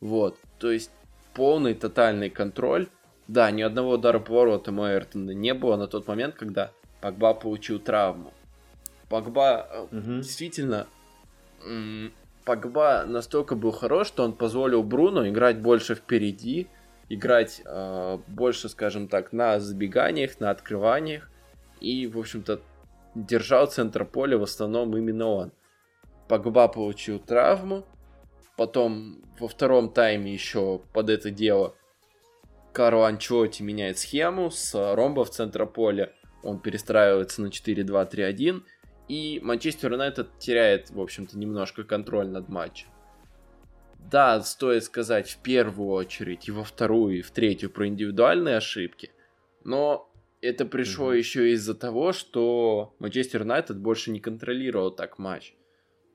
[0.00, 0.90] Вот, то есть
[1.34, 2.88] полный тотальный контроль.
[3.30, 7.78] Да, ни одного удара поворотом у Эйртона не было на тот момент, когда Погба получил
[7.78, 8.32] травму.
[9.08, 10.22] Погба Мгм.
[10.22, 10.88] действительно
[12.44, 16.66] Погба настолько был хорош, что он позволил Бруно играть больше впереди,
[17.08, 21.30] играть э, больше, скажем так, на забеганиях, на открываниях.
[21.80, 22.60] И, в общем-то,
[23.14, 25.52] держал центр поля в основном именно он.
[26.26, 27.84] Погба получил травму.
[28.56, 31.76] Потом во втором тайме еще под это дело
[32.72, 36.12] Карло Анчоти меняет схему с ромба в центре поля.
[36.42, 38.62] Он перестраивается на 4-2-3-1.
[39.08, 42.88] И Манчестер Юнайтед теряет, в общем-то, немножко контроль над матчем.
[43.98, 49.10] Да, стоит сказать в первую очередь, и во вторую, и в третью про индивидуальные ошибки.
[49.64, 50.10] Но
[50.40, 51.16] это пришло Мгм.
[51.16, 55.54] еще из-за того, что Манчестер Юнайтед больше не контролировал так матч.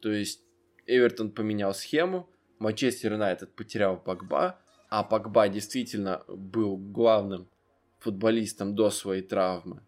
[0.02, 0.42] То есть
[0.88, 2.30] Эвертон поменял схему,
[2.60, 4.60] Манчестер Юнайтед потерял Погба,
[4.96, 7.48] а Погба действительно был главным
[8.00, 9.82] футболистом до своей травмы.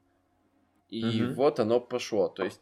[0.89, 1.34] И Мгм.
[1.34, 2.27] вот оно пошло.
[2.27, 2.61] То есть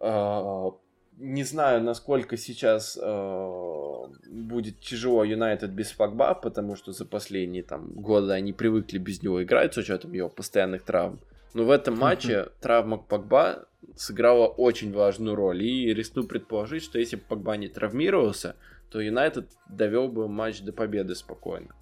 [0.00, 0.70] а,
[1.16, 7.92] не знаю, насколько сейчас а, будет тяжело Юнайтед без Погба, потому что за последние там
[7.92, 11.20] годы они привыкли без него играть с учетом его постоянных травм.
[11.54, 15.62] Но в этом матче травма Погба сыграла очень важную роль.
[15.62, 18.56] И рискну предположить, что если бы Погба не травмировался,
[18.90, 21.74] то Юнайтед довел бы матч до победы спокойно.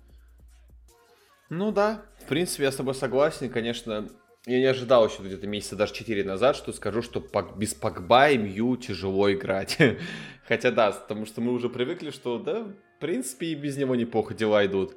[1.49, 3.49] Ну да, в принципе, я с тобой согласен.
[3.51, 4.09] Конечно,
[4.47, 7.25] я не ожидал еще где-то месяца даже 4 назад, что скажу, что
[7.57, 9.79] без Погба и Мью тяжело играть.
[10.49, 14.35] Хотя да, потому что мы уже привыкли, что да, в принципе, и без него неплохо
[14.35, 14.97] дела идут.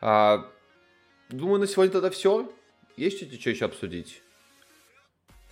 [0.00, 0.48] А,
[1.30, 2.52] думаю, на сегодня тогда все.
[2.96, 4.22] Есть что-то что еще обсудить?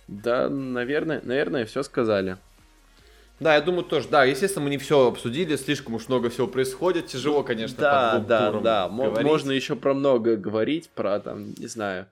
[0.07, 2.37] Да, наверное, наверное, все сказали.
[3.39, 7.07] Да, я думаю тоже, да, естественно, мы не все обсудили, слишком уж много всего происходит,
[7.07, 8.87] тяжело, конечно, Да, да, да.
[8.87, 9.23] Говорить.
[9.25, 12.07] Можно еще про многое говорить, про там, не знаю,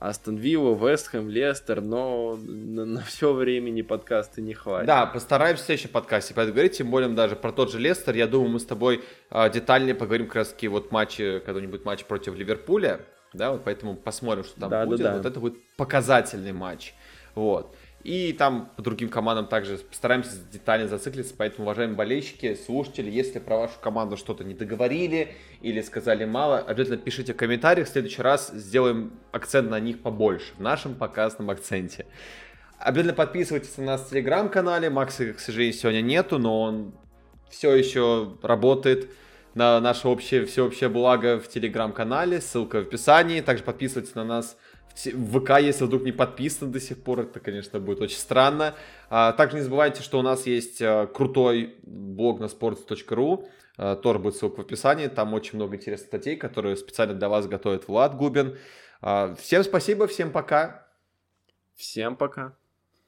[0.00, 4.86] Астон Вилла, Вестхэм, Лестер, но на, все времени подкаста не хватит.
[4.86, 8.14] Да, постараемся в следующем подкасте поговорить, тем более даже про тот же Лестер.
[8.14, 12.04] Я думаю, мы с тобой а, детальнее поговорим как раз таки вот матчи, когда-нибудь матч
[12.06, 13.00] против Ливерпуля,
[13.34, 15.02] да, вот поэтому посмотрим, что там Да, да, будет.
[15.02, 15.16] да.
[15.16, 16.94] Вот это будет показательный матч,
[17.34, 17.74] вот.
[18.02, 23.58] И там по другим командам также постараемся детально зациклиться, поэтому, уважаемые болельщики, слушатели, если про
[23.58, 28.50] вашу команду что-то не договорили или сказали мало, обязательно пишите в комментариях, в следующий раз
[28.54, 32.06] сделаем акцент на них побольше, в нашем показном акценте.
[32.78, 34.88] Обязательно подписывайтесь на нас в телеграм-канале.
[34.88, 36.94] Макса, к сожалению, сегодня нету, но он
[37.50, 39.10] все еще работает
[39.54, 42.40] на наше общее, всеобщее благо в телеграм-канале.
[42.40, 43.42] Ссылка в описании.
[43.42, 47.20] Также подписывайтесь на нас в в ВК, если вдруг не подписаны до сих пор.
[47.20, 48.74] Это, конечно, будет очень странно.
[49.08, 53.48] А, также не забывайте, что у нас есть а, крутой блог на sports.ru.
[53.76, 55.06] А, тоже будет ссылка в описании.
[55.06, 58.58] Там очень много интересных статей, которые специально для вас готовит Влад Губин.
[59.00, 60.86] А, всем спасибо, всем пока.
[61.74, 62.59] Всем пока.